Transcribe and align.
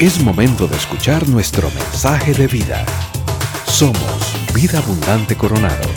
Es 0.00 0.22
momento 0.22 0.68
de 0.68 0.76
escuchar 0.76 1.28
nuestro 1.28 1.68
mensaje 1.70 2.32
de 2.32 2.46
vida. 2.46 2.86
Somos 3.64 4.46
Vida 4.54 4.78
Abundante 4.78 5.36
Coronado. 5.36 5.88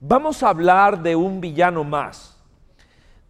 Vamos 0.00 0.42
a 0.42 0.48
hablar 0.48 1.00
de 1.00 1.14
un 1.14 1.40
villano 1.40 1.84
más, 1.84 2.36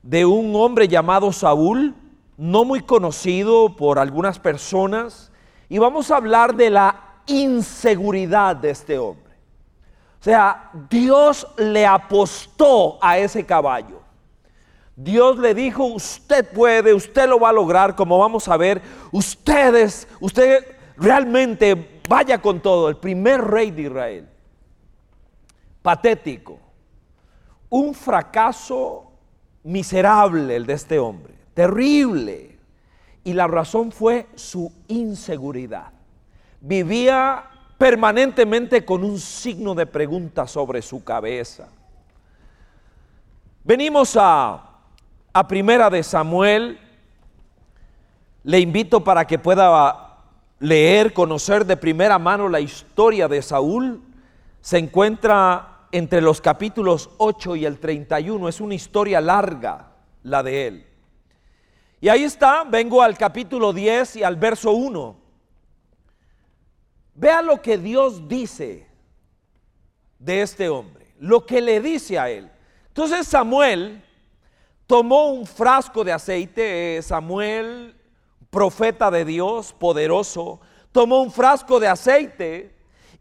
de 0.02 0.24
un 0.24 0.56
hombre 0.56 0.88
llamado 0.88 1.30
Saúl, 1.30 1.94
no 2.38 2.64
muy 2.64 2.80
conocido 2.80 3.76
por 3.76 3.98
algunas 3.98 4.38
personas, 4.38 5.30
y 5.68 5.76
vamos 5.76 6.10
a 6.10 6.16
hablar 6.16 6.54
de 6.54 6.70
la 6.70 7.18
inseguridad 7.26 8.56
de 8.56 8.70
este 8.70 8.98
hombre. 8.98 9.34
O 10.22 10.24
sea, 10.24 10.70
Dios 10.88 11.46
le 11.58 11.84
apostó 11.84 12.98
a 13.02 13.18
ese 13.18 13.44
caballo. 13.44 14.03
Dios 14.96 15.38
le 15.38 15.54
dijo, 15.54 15.84
usted 15.84 16.48
puede, 16.52 16.94
usted 16.94 17.28
lo 17.28 17.40
va 17.40 17.48
a 17.48 17.52
lograr, 17.52 17.96
como 17.96 18.18
vamos 18.18 18.48
a 18.48 18.56
ver, 18.56 18.80
ustedes, 19.10 20.06
usted 20.20 20.76
realmente 20.96 22.00
vaya 22.08 22.40
con 22.40 22.60
todo, 22.60 22.88
el 22.88 22.96
primer 22.96 23.40
rey 23.42 23.70
de 23.70 23.82
Israel. 23.82 24.28
Patético, 25.82 26.58
un 27.68 27.92
fracaso 27.92 29.12
miserable 29.64 30.54
el 30.54 30.66
de 30.66 30.72
este 30.74 30.98
hombre, 30.98 31.34
terrible. 31.54 32.58
Y 33.24 33.32
la 33.32 33.46
razón 33.46 33.90
fue 33.90 34.26
su 34.34 34.70
inseguridad. 34.86 35.92
Vivía 36.60 37.50
permanentemente 37.78 38.84
con 38.84 39.02
un 39.02 39.18
signo 39.18 39.74
de 39.74 39.86
pregunta 39.86 40.46
sobre 40.46 40.82
su 40.82 41.02
cabeza. 41.02 41.68
Venimos 43.64 44.14
a 44.20 44.73
a 45.34 45.48
Primera 45.48 45.90
de 45.90 46.04
Samuel, 46.04 46.78
le 48.44 48.60
invito 48.60 49.02
para 49.02 49.26
que 49.26 49.36
pueda 49.36 50.20
leer, 50.60 51.12
conocer 51.12 51.66
de 51.66 51.76
primera 51.76 52.20
mano 52.20 52.48
la 52.48 52.60
historia 52.60 53.26
de 53.26 53.42
Saúl. 53.42 54.00
Se 54.60 54.78
encuentra 54.78 55.86
entre 55.90 56.20
los 56.20 56.40
capítulos 56.40 57.10
8 57.18 57.56
y 57.56 57.66
el 57.66 57.80
31. 57.80 58.48
Es 58.48 58.60
una 58.60 58.74
historia 58.74 59.20
larga 59.20 59.90
la 60.22 60.44
de 60.44 60.68
él. 60.68 60.86
Y 62.00 62.08
ahí 62.08 62.22
está, 62.22 62.62
vengo 62.62 63.02
al 63.02 63.18
capítulo 63.18 63.72
10 63.72 64.16
y 64.16 64.22
al 64.22 64.36
verso 64.36 64.70
1. 64.70 65.16
Vea 67.16 67.42
lo 67.42 67.60
que 67.60 67.76
Dios 67.76 68.28
dice 68.28 68.86
de 70.20 70.42
este 70.42 70.68
hombre, 70.68 71.12
lo 71.18 71.44
que 71.44 71.60
le 71.60 71.80
dice 71.80 72.20
a 72.20 72.30
él. 72.30 72.48
Entonces 72.88 73.26
Samuel 73.26 74.04
tomó 74.86 75.28
un 75.28 75.46
frasco 75.46 76.04
de 76.04 76.12
aceite, 76.12 76.98
eh, 76.98 77.02
Samuel, 77.02 77.96
profeta 78.50 79.10
de 79.10 79.24
Dios, 79.24 79.72
poderoso, 79.72 80.60
tomó 80.92 81.22
un 81.22 81.32
frasco 81.32 81.80
de 81.80 81.88
aceite 81.88 82.74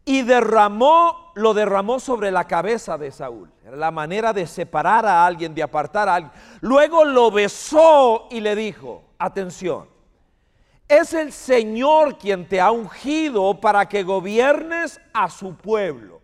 y 0.04 0.22
derramó, 0.22 1.32
lo 1.34 1.54
derramó 1.54 1.98
sobre 1.98 2.30
la 2.30 2.46
cabeza 2.46 2.98
de 2.98 3.10
Saúl. 3.10 3.50
Era 3.64 3.76
la 3.76 3.90
manera 3.90 4.32
de 4.32 4.46
separar 4.46 5.06
a 5.06 5.26
alguien, 5.26 5.54
de 5.54 5.62
apartar 5.62 6.08
a 6.08 6.14
alguien. 6.16 6.32
Luego 6.60 7.04
lo 7.04 7.30
besó 7.30 8.28
y 8.30 8.40
le 8.40 8.54
dijo, 8.54 9.02
atención, 9.18 9.88
es 10.86 11.14
el 11.14 11.32
Señor 11.32 12.18
quien 12.18 12.46
te 12.46 12.60
ha 12.60 12.70
ungido 12.70 13.60
para 13.60 13.88
que 13.88 14.02
gobiernes 14.02 15.00
a 15.14 15.30
su 15.30 15.56
pueblo. 15.56 16.20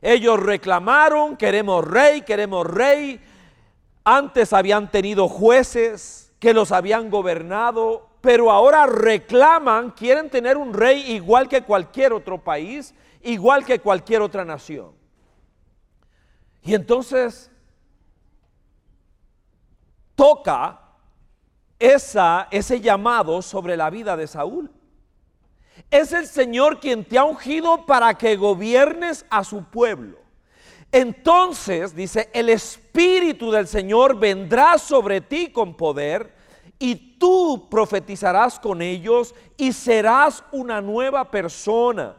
Ellos 0.00 0.38
reclamaron, 0.38 1.36
queremos 1.36 1.84
rey, 1.84 2.22
queremos 2.22 2.66
rey. 2.66 3.20
Antes 4.04 4.52
habían 4.52 4.90
tenido 4.90 5.28
jueces 5.28 6.32
que 6.38 6.52
los 6.52 6.72
habían 6.72 7.08
gobernado, 7.08 8.10
pero 8.20 8.50
ahora 8.50 8.86
reclaman, 8.86 9.92
quieren 9.92 10.28
tener 10.28 10.58
un 10.58 10.74
rey 10.74 11.12
igual 11.12 11.48
que 11.48 11.62
cualquier 11.62 12.12
otro 12.12 12.42
país, 12.42 12.94
igual 13.22 13.64
que 13.64 13.78
cualquier 13.78 14.20
otra 14.20 14.44
nación. 14.44 14.92
Y 16.62 16.74
entonces 16.74 17.50
toca 20.14 20.80
ese 21.78 22.80
llamado 22.80 23.42
sobre 23.42 23.76
la 23.76 23.90
vida 23.90 24.16
de 24.16 24.26
Saúl. 24.26 24.70
Es 25.90 26.12
el 26.12 26.26
Señor 26.26 26.80
quien 26.80 27.04
te 27.04 27.18
ha 27.18 27.24
ungido 27.24 27.84
para 27.84 28.14
que 28.14 28.36
gobiernes 28.36 29.26
a 29.28 29.44
su 29.44 29.64
pueblo. 29.64 30.23
Entonces, 30.94 31.92
dice, 31.92 32.30
el 32.32 32.48
Espíritu 32.48 33.50
del 33.50 33.66
Señor 33.66 34.16
vendrá 34.16 34.78
sobre 34.78 35.20
ti 35.20 35.50
con 35.50 35.76
poder 35.76 36.32
y 36.78 37.18
tú 37.18 37.66
profetizarás 37.68 38.60
con 38.60 38.80
ellos 38.80 39.34
y 39.56 39.72
serás 39.72 40.44
una 40.52 40.80
nueva 40.80 41.32
persona. 41.32 42.14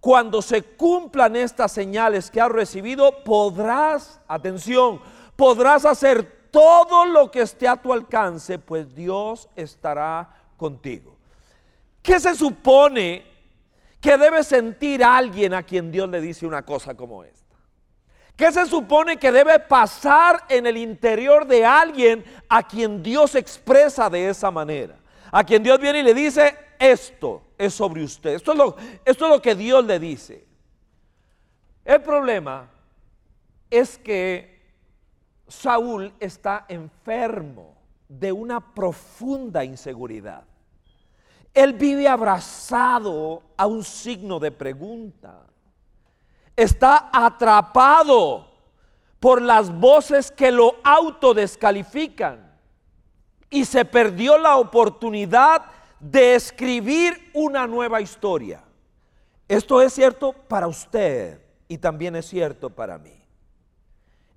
Cuando 0.00 0.42
se 0.42 0.60
cumplan 0.60 1.36
estas 1.36 1.70
señales 1.70 2.32
que 2.32 2.40
has 2.40 2.50
recibido, 2.50 3.22
podrás, 3.22 4.20
atención, 4.26 5.00
podrás 5.36 5.84
hacer 5.84 6.48
todo 6.50 7.04
lo 7.04 7.30
que 7.30 7.42
esté 7.42 7.68
a 7.68 7.80
tu 7.80 7.92
alcance, 7.92 8.58
pues 8.58 8.92
Dios 8.92 9.48
estará 9.54 10.34
contigo. 10.56 11.16
¿Qué 12.02 12.18
se 12.18 12.34
supone 12.34 13.24
que 14.00 14.18
debe 14.18 14.42
sentir 14.42 15.04
alguien 15.04 15.54
a 15.54 15.62
quien 15.62 15.92
Dios 15.92 16.08
le 16.08 16.20
dice 16.20 16.44
una 16.44 16.64
cosa 16.64 16.96
como 16.96 17.22
esta? 17.22 17.39
¿Qué 18.40 18.50
se 18.50 18.64
supone 18.64 19.18
que 19.18 19.30
debe 19.30 19.58
pasar 19.58 20.46
en 20.48 20.66
el 20.66 20.78
interior 20.78 21.46
de 21.46 21.62
alguien 21.62 22.24
a 22.48 22.62
quien 22.62 23.02
Dios 23.02 23.34
expresa 23.34 24.08
de 24.08 24.30
esa 24.30 24.50
manera? 24.50 24.96
A 25.30 25.44
quien 25.44 25.62
Dios 25.62 25.78
viene 25.78 25.98
y 25.98 26.02
le 26.02 26.14
dice, 26.14 26.56
esto 26.78 27.42
es 27.58 27.74
sobre 27.74 28.02
usted. 28.02 28.36
Esto 28.36 28.52
es 28.52 29.20
lo, 29.20 29.28
lo 29.28 29.42
que 29.42 29.54
Dios 29.54 29.84
le 29.84 29.98
dice. 29.98 30.46
El 31.84 32.00
problema 32.00 32.70
es 33.68 33.98
que 33.98 34.58
Saúl 35.46 36.10
está 36.18 36.64
enfermo 36.66 37.76
de 38.08 38.32
una 38.32 38.72
profunda 38.72 39.62
inseguridad. 39.66 40.44
Él 41.52 41.74
vive 41.74 42.08
abrazado 42.08 43.42
a 43.58 43.66
un 43.66 43.84
signo 43.84 44.40
de 44.40 44.50
pregunta 44.50 45.49
está 46.62 47.08
atrapado 47.10 48.46
por 49.18 49.40
las 49.40 49.72
voces 49.72 50.30
que 50.30 50.50
lo 50.50 50.76
autodescalifican 50.84 52.52
y 53.48 53.64
se 53.64 53.86
perdió 53.86 54.36
la 54.36 54.58
oportunidad 54.58 55.62
de 55.98 56.34
escribir 56.34 57.30
una 57.32 57.66
nueva 57.66 58.02
historia. 58.02 58.62
Esto 59.48 59.80
es 59.80 59.94
cierto 59.94 60.34
para 60.34 60.66
usted 60.66 61.40
y 61.66 61.78
también 61.78 62.14
es 62.14 62.26
cierto 62.26 62.68
para 62.68 62.98
mí. 62.98 63.24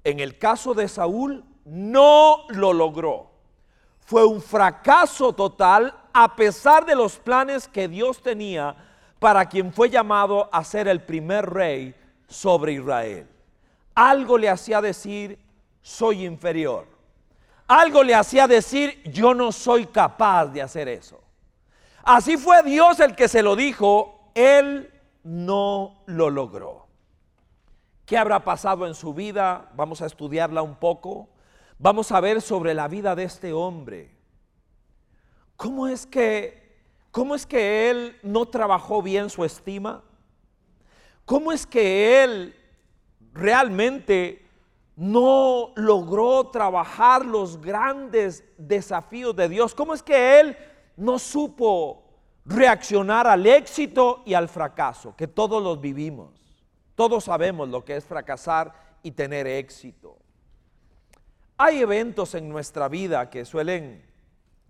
En 0.05 0.21
el 0.21 0.37
caso 0.37 0.73
de 0.73 0.87
Saúl, 0.87 1.43
no 1.65 2.45
lo 2.47 2.71
logró. 2.71 3.31
Fue 3.99 4.25
un 4.25 4.41
fracaso 4.41 5.33
total 5.33 5.93
a 6.13 6.37
pesar 6.37 6.85
de 6.85 6.95
los 6.95 7.17
planes 7.17 7.67
que 7.67 7.89
Dios 7.89 8.21
tenía 8.21 8.77
para 9.19 9.45
quien 9.45 9.73
fue 9.73 9.89
llamado 9.89 10.49
a 10.53 10.63
ser 10.63 10.87
el 10.87 11.01
primer 11.01 11.49
rey 11.49 11.95
sobre 12.27 12.73
Israel. 12.73 13.27
Algo 13.95 14.37
le 14.37 14.49
hacía 14.49 14.81
decir, 14.81 15.39
soy 15.81 16.25
inferior. 16.25 16.87
Algo 17.67 18.03
le 18.03 18.15
hacía 18.15 18.47
decir, 18.47 19.01
yo 19.11 19.33
no 19.33 19.51
soy 19.51 19.85
capaz 19.85 20.47
de 20.47 20.61
hacer 20.61 20.87
eso. 20.87 21.21
Así 22.03 22.37
fue 22.37 22.63
Dios 22.63 22.99
el 22.99 23.15
que 23.15 23.27
se 23.27 23.41
lo 23.41 23.55
dijo, 23.55 24.31
él 24.35 24.91
no 25.23 26.03
lo 26.05 26.29
logró. 26.29 26.87
¿Qué 28.05 28.17
habrá 28.17 28.43
pasado 28.43 28.85
en 28.85 28.95
su 28.95 29.13
vida? 29.13 29.71
Vamos 29.75 30.01
a 30.01 30.05
estudiarla 30.05 30.61
un 30.61 30.75
poco. 30.75 31.29
Vamos 31.79 32.11
a 32.11 32.19
ver 32.19 32.41
sobre 32.41 32.73
la 32.73 32.87
vida 32.87 33.15
de 33.15 33.23
este 33.23 33.53
hombre. 33.53 34.15
¿Cómo 35.55 35.87
es 35.87 36.05
que 36.05 36.61
cómo 37.11 37.35
es 37.35 37.45
que 37.45 37.89
él 37.89 38.19
no 38.23 38.47
trabajó 38.47 39.01
bien 39.01 39.29
su 39.29 39.45
estima? 39.45 40.03
¿Cómo 41.25 41.51
es 41.51 41.65
que 41.65 42.23
él 42.23 42.55
realmente 43.33 44.45
no 44.95 45.71
logró 45.75 46.49
trabajar 46.49 47.25
los 47.25 47.59
grandes 47.59 48.43
desafíos 48.57 49.35
de 49.35 49.49
Dios? 49.49 49.73
¿Cómo 49.73 49.93
es 49.93 50.03
que 50.03 50.39
él 50.39 50.57
no 50.97 51.17
supo 51.17 52.03
reaccionar 52.45 53.25
al 53.27 53.45
éxito 53.45 54.21
y 54.25 54.33
al 54.33 54.49
fracaso? 54.49 55.15
Que 55.15 55.27
todos 55.27 55.63
los 55.63 55.79
vivimos. 55.79 56.31
Todos 56.95 57.23
sabemos 57.23 57.69
lo 57.69 57.83
que 57.83 57.95
es 57.95 58.05
fracasar 58.05 58.73
y 59.01 59.11
tener 59.11 59.47
éxito. 59.47 60.17
Hay 61.57 61.79
eventos 61.79 62.35
en 62.35 62.49
nuestra 62.49 62.87
vida 62.87 63.29
que 63.29 63.45
suelen 63.45 64.05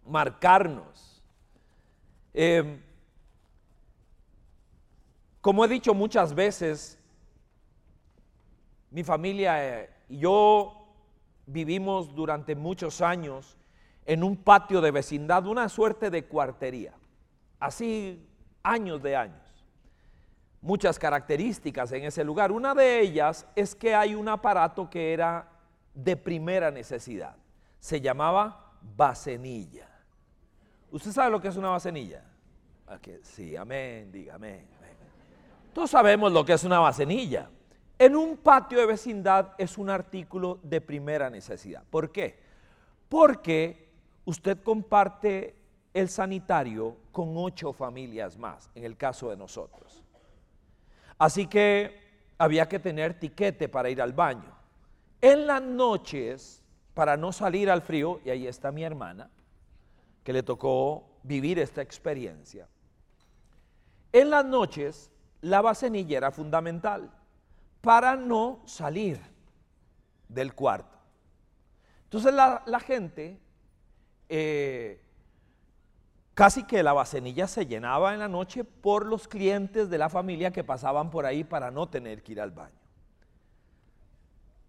marcarnos. 0.05 1.23
Eh, 2.33 2.79
como 5.43 5.65
he 5.65 5.67
dicho 5.67 5.93
muchas 5.93 6.33
veces, 6.33 6.97
mi 8.91 9.03
familia 9.03 9.89
y 10.07 10.19
yo 10.19 10.87
vivimos 11.45 12.15
durante 12.15 12.55
muchos 12.55 13.01
años 13.01 13.57
en 14.05 14.23
un 14.23 14.37
patio 14.37 14.79
de 14.79 14.91
vecindad, 14.91 15.45
una 15.45 15.67
suerte 15.67 16.09
de 16.09 16.23
cuartería. 16.23 16.93
Así 17.59 18.25
años 18.63 19.03
de 19.03 19.17
años. 19.17 19.65
Muchas 20.61 20.97
características 20.97 21.91
en 21.91 22.05
ese 22.05 22.23
lugar. 22.23 22.53
Una 22.53 22.73
de 22.73 23.01
ellas 23.01 23.45
es 23.53 23.75
que 23.75 23.93
hay 23.93 24.15
un 24.15 24.29
aparato 24.29 24.89
que 24.89 25.11
era 25.11 25.49
de 25.93 26.15
primera 26.15 26.71
necesidad. 26.71 27.35
Se 27.81 27.99
llamaba 27.99 28.71
bacenilla. 28.95 29.89
¿Usted 30.89 31.11
sabe 31.11 31.31
lo 31.31 31.41
que 31.41 31.49
es 31.49 31.57
una 31.57 31.71
bacenilla? 31.71 32.23
Sí, 33.23 33.57
amén, 33.57 34.09
diga 34.09 34.35
amén, 34.35 34.67
Todos 35.73 35.89
sabemos 35.89 36.31
lo 36.31 36.45
que 36.45 36.53
es 36.53 36.63
una 36.63 36.79
bacenilla. 36.79 37.49
En 37.97 38.15
un 38.15 38.37
patio 38.37 38.79
de 38.79 38.85
vecindad 38.85 39.53
es 39.57 39.77
un 39.77 39.89
artículo 39.89 40.59
de 40.61 40.81
primera 40.81 41.29
necesidad. 41.29 41.83
¿Por 41.89 42.11
qué? 42.11 42.39
Porque 43.09 43.89
usted 44.25 44.61
comparte 44.61 45.55
el 45.93 46.09
sanitario 46.09 46.97
con 47.11 47.33
ocho 47.35 47.73
familias 47.73 48.37
más, 48.37 48.69
en 48.75 48.83
el 48.83 48.97
caso 48.97 49.29
de 49.29 49.37
nosotros. 49.37 50.03
Así 51.17 51.47
que 51.47 52.01
había 52.37 52.67
que 52.67 52.79
tener 52.79 53.19
tiquete 53.19 53.69
para 53.69 53.89
ir 53.89 54.01
al 54.01 54.13
baño. 54.13 54.53
En 55.21 55.47
las 55.47 55.61
noches, 55.61 56.63
para 56.93 57.15
no 57.15 57.31
salir 57.31 57.69
al 57.69 57.81
frío, 57.81 58.19
y 58.25 58.29
ahí 58.29 58.47
está 58.47 58.71
mi 58.71 58.83
hermana, 58.83 59.29
que 60.23 60.33
le 60.33 60.43
tocó 60.43 61.19
vivir 61.23 61.59
esta 61.59 61.81
experiencia, 61.81 62.67
en 64.11 64.29
las 64.29 64.45
noches 64.45 65.09
la 65.43 65.61
bacenilla 65.61 66.17
era 66.17 66.31
fundamental 66.31 67.11
para 67.81 68.15
no 68.15 68.61
salir 68.65 69.19
del 70.27 70.53
cuarto. 70.53 70.97
Entonces 72.05 72.33
la, 72.33 72.79
gente 72.79 73.39
eh, 74.29 75.03
Casi 76.33 76.63
que 76.63 76.81
la 76.81 76.93
bacenilla 76.93 77.47
se 77.47 77.67
llenaba 77.67 78.13
en 78.13 78.19
la 78.19 78.27
noche 78.27 78.63
por 78.63 79.05
los 79.05 79.27
clientes 79.27 79.89
de 79.89 79.97
la 79.99 80.09
familia 80.09 80.51
que 80.51 80.63
pasaban 80.63 81.11
por 81.11 81.27
ahí 81.27 81.43
para 81.43 81.69
no 81.69 81.87
tener 81.87 82.23
que 82.23 82.31
ir 82.31 82.41
al 82.41 82.49
baño. 82.49 82.79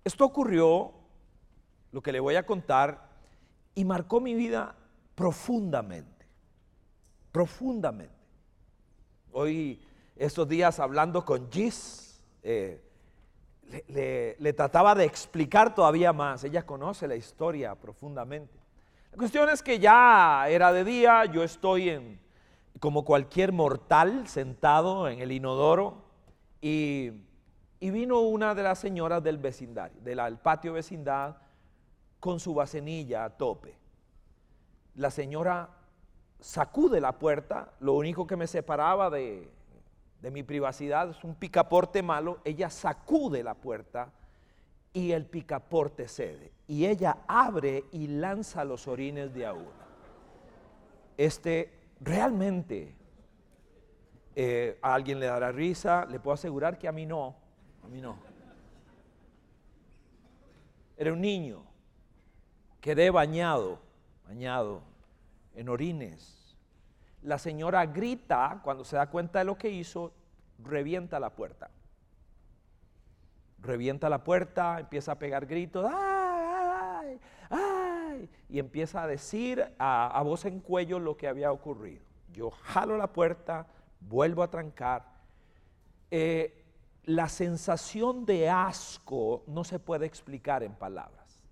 Esto 0.04 0.26
ocurrió, 0.26 0.92
lo 1.90 2.02
que 2.02 2.12
le 2.12 2.20
voy 2.20 2.34
a 2.34 2.44
contar, 2.44 3.08
y 3.74 3.86
marcó 3.86 4.20
mi 4.20 4.34
vida 4.34 4.74
profundamente, 5.14 6.26
profundamente. 7.32 8.12
Hoy, 9.32 9.80
estos 10.16 10.48
días 10.48 10.80
hablando 10.80 11.24
con 11.24 11.50
Gis, 11.50 12.20
eh, 12.42 12.80
le 14.38 14.52
trataba 14.52 14.94
de 14.94 15.04
explicar 15.04 15.74
todavía 15.74 16.12
más, 16.12 16.44
ella 16.44 16.64
conoce 16.64 17.08
la 17.08 17.16
historia 17.16 17.74
profundamente. 17.74 18.64
La 19.14 19.18
cuestión 19.18 19.48
es 19.48 19.62
que 19.62 19.78
ya 19.78 20.48
era 20.48 20.72
de 20.72 20.84
día, 20.84 21.24
yo 21.26 21.44
estoy 21.44 21.88
en, 21.88 22.20
como 22.80 23.04
cualquier 23.04 23.52
mortal 23.52 24.26
sentado 24.26 25.08
en 25.08 25.20
el 25.20 25.32
inodoro 25.32 26.02
y, 26.60 27.12
vino 27.80 28.20
una 28.20 28.54
de 28.54 28.62
las 28.62 28.78
señoras 28.78 29.22
del 29.22 29.38
vecindario, 29.38 30.00
del 30.00 30.38
patio 30.38 30.72
vecindad, 30.72 31.36
con 32.18 32.40
su 32.40 32.54
bacenilla 32.54 33.24
a 33.24 33.30
tope. 33.30 33.78
La 34.96 35.10
señora 35.10 35.68
sacude 36.40 37.00
la 37.00 37.18
puerta, 37.18 37.72
lo 37.80 37.92
único 37.92 38.26
que 38.26 38.36
me 38.36 38.46
separaba 38.46 39.10
de, 39.10 39.48
de 40.24 40.30
mi 40.30 40.42
privacidad 40.42 41.10
es 41.10 41.22
un 41.22 41.34
picaporte 41.34 42.02
malo, 42.02 42.38
ella 42.44 42.70
sacude 42.70 43.42
la 43.42 43.52
puerta 43.52 44.10
y 44.94 45.12
el 45.12 45.26
picaporte 45.26 46.08
cede. 46.08 46.50
Y 46.66 46.86
ella 46.86 47.18
abre 47.28 47.84
y 47.92 48.06
lanza 48.06 48.64
los 48.64 48.88
orines 48.88 49.34
de 49.34 49.44
Aún. 49.44 49.68
Este 51.18 51.70
realmente 52.00 52.94
eh, 54.34 54.78
a 54.80 54.94
alguien 54.94 55.20
le 55.20 55.26
dará 55.26 55.52
risa, 55.52 56.06
le 56.06 56.18
puedo 56.18 56.32
asegurar 56.32 56.78
que 56.78 56.88
a 56.88 56.92
mí 56.92 57.04
no, 57.04 57.36
a 57.84 57.88
mí 57.88 58.00
no. 58.00 58.16
Era 60.96 61.12
un 61.12 61.20
niño, 61.20 61.66
quedé 62.80 63.10
bañado, 63.10 63.78
bañado 64.26 64.80
en 65.54 65.68
orines. 65.68 66.43
La 67.24 67.38
señora 67.38 67.84
grita 67.86 68.60
cuando 68.62 68.84
se 68.84 68.96
da 68.96 69.10
cuenta 69.10 69.40
de 69.40 69.44
lo 69.44 69.58
que 69.58 69.68
hizo, 69.68 70.12
revienta 70.58 71.18
la 71.18 71.30
puerta 71.30 71.68
revienta 73.64 74.08
la 74.08 74.22
puerta, 74.22 74.78
empieza 74.78 75.12
a 75.12 75.18
pegar 75.18 75.46
gritos, 75.46 75.90
¡ay, 75.92 77.18
ay! 77.50 78.30
Y 78.48 78.58
empieza 78.58 79.02
a 79.02 79.06
decir 79.06 79.74
a, 79.78 80.22
voz 80.22 80.44
en 80.44 80.60
cuello 80.60 80.98
lo 80.98 81.16
que 81.16 81.26
había 81.26 81.50
ocurrido. 81.50 82.04
Yo 82.32 82.50
jalo 82.50 82.96
la 82.96 83.12
puerta, 83.12 83.66
vuelvo 84.00 84.42
a 84.42 84.50
trancar. 84.50 85.04
Eh, 86.10 86.62
la 87.04 87.28
sensación 87.28 88.24
de 88.24 88.48
asco 88.48 89.44
no 89.46 89.64
se 89.64 89.78
puede 89.78 90.06
explicar 90.06 90.62
en 90.62 90.74
palabras. 90.74 91.42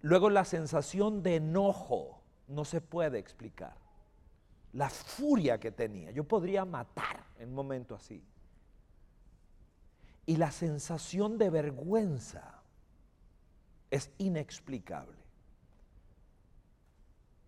Luego 0.00 0.30
la 0.30 0.44
sensación 0.44 1.22
de 1.22 1.36
enojo 1.36 2.20
no 2.48 2.64
se 2.64 2.80
puede 2.80 3.18
explicar. 3.18 3.74
La 4.72 4.88
furia 4.88 5.58
que 5.58 5.70
tenía. 5.70 6.10
Yo 6.10 6.24
podría 6.24 6.64
matar 6.64 7.24
en 7.38 7.50
un 7.50 7.54
momento 7.54 7.94
así 7.94 8.22
y 10.26 10.36
la 10.36 10.50
sensación 10.50 11.38
de 11.38 11.50
vergüenza 11.50 12.62
es 13.90 14.10
inexplicable. 14.18 15.18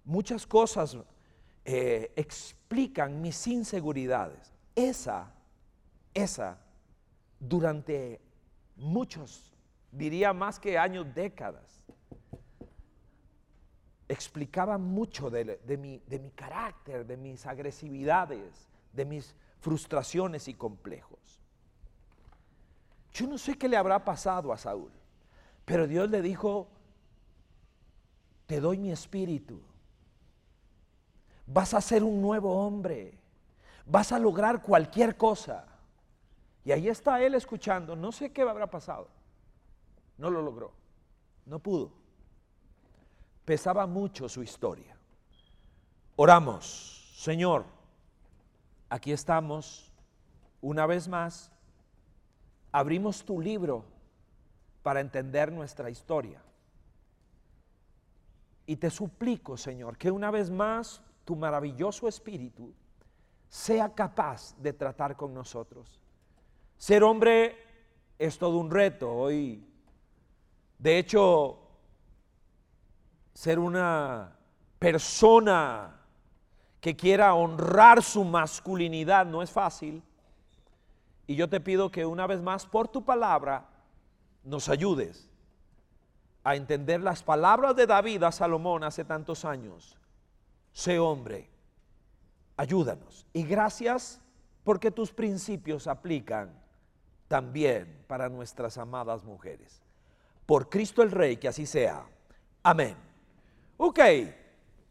Muchas 0.05 0.47
cosas 0.47 0.97
eh, 1.65 2.13
explican 2.17 3.21
mis 3.21 3.47
inseguridades. 3.47 4.53
Esa, 4.75 5.33
esa, 6.13 6.59
durante 7.39 8.21
muchos, 8.77 9.55
diría 9.91 10.33
más 10.33 10.59
que 10.59 10.77
años, 10.77 11.07
décadas, 11.15 11.74
explicaba 14.09 14.79
mucho 14.79 15.31
de, 15.31 15.59
mi, 15.79 16.03
mi 16.09 16.31
carácter, 16.31 17.07
de 17.07 17.17
mis 17.17 17.47
agresividades, 17.47 18.69
de 18.93 19.05
mis 19.05 19.35
frustraciones 19.61 20.49
y 20.49 20.55
complejos. 20.55 21.41
Yo 23.13 23.27
no 23.27 23.39
sé 23.39 23.57
qué 23.57 23.69
le 23.69 23.77
habrá 23.77 24.05
pasado 24.05 24.53
a 24.53 24.59
Saúl, 24.59 24.91
pero 25.65 25.87
Dios 25.87 26.11
le 26.11 26.21
dijo, 26.21 26.69
te 28.47 28.61
doy 28.61 28.79
mi 28.79 28.91
espíritu, 28.91 29.61
vas 31.47 31.75
a 31.75 31.81
ser 31.81 32.03
un 32.03 32.21
nuevo 32.21 32.67
hombre, 32.67 33.19
vas 33.87 34.13
a 34.13 34.19
lograr 34.19 34.63
cualquier 34.63 35.17
cosa. 35.17 35.67
Y 36.65 36.73
ahí 36.73 36.89
está 36.89 37.23
él 37.23 37.35
escuchando, 37.35 37.95
no 37.95 38.11
sé 38.11 38.33
qué 38.33 38.43
habrá 38.43 38.67
pasado, 38.69 39.09
no 40.19 40.31
lo 40.31 40.43
logró, 40.43 40.73
no 41.47 41.59
pudo. 41.59 42.04
Pesaba 43.45 43.87
mucho 43.87 44.29
su 44.29 44.43
historia. 44.43 44.97
Oramos, 46.17 47.13
Señor, 47.17 47.65
aquí 48.89 49.13
estamos 49.13 49.93
una 50.61 50.87
vez 50.87 51.09
más 51.09 51.51
abrimos 52.75 53.25
tu 53.25 53.41
libro 53.41 53.85
para 54.83 55.01
entender 55.01 55.53
nuestra 55.53 55.91
historia. 55.91 56.43
Y 58.67 58.77
te 58.77 58.91
suplico, 58.91 59.57
Señor, 59.57 59.97
que 59.97 60.11
una 60.11 60.33
vez 60.33 60.51
más 60.51 61.01
tu 61.25 61.37
maravilloso 61.37 62.09
espíritu 62.09 62.75
sea 63.49 63.95
capaz 63.95 64.57
de 64.61 64.73
tratar 64.73 65.17
con 65.17 65.33
nosotros. 65.33 66.01
Ser 66.77 67.05
hombre 67.05 67.57
es 68.19 68.37
todo 68.39 68.59
un 68.59 68.71
reto 68.71 69.13
hoy. 69.13 69.65
De 70.77 70.99
hecho, 70.99 71.64
ser 73.35 73.59
una 73.59 74.37
persona 74.79 76.01
que 76.81 76.97
quiera 76.97 77.35
honrar 77.35 78.03
su 78.03 78.25
masculinidad 78.25 79.27
no 79.27 79.43
es 79.43 79.51
fácil. 79.51 80.03
Y 81.27 81.35
yo 81.35 81.49
te 81.49 81.61
pido 81.61 81.91
que 81.91 82.07
una 82.07 82.27
vez 82.27 82.41
más, 82.41 82.67
por 82.67 82.89
tu 82.89 83.05
palabra, 83.05 83.67
nos 84.45 84.69
ayudes 84.69 85.29
a 86.45 86.55
entender 86.55 87.01
las 87.01 87.23
palabras 87.23 87.75
de 87.75 87.87
David 87.87 88.23
a 88.23 88.31
Salomón 88.31 88.85
hace 88.85 89.05
tantos 89.05 89.45
años. 89.45 89.99
Sé 90.73 90.99
hombre, 90.99 91.49
ayúdanos. 92.57 93.27
Y 93.33 93.45
gracias 93.45 94.21
porque 94.63 94.91
tus 94.91 95.11
principios 95.13 95.87
aplican 95.87 96.53
también 97.29 98.05
para 98.07 98.29
nuestras 98.29 98.77
amadas 98.77 99.25
mujeres. 99.25 99.81
Por 100.45 100.69
Cristo 100.69 101.03
el 101.03 101.11
Rey, 101.11 101.39
que 101.39 101.49
así 101.49 101.65
sea. 101.65 102.05
Amén. 102.63 103.14
Ok, 103.77 104.01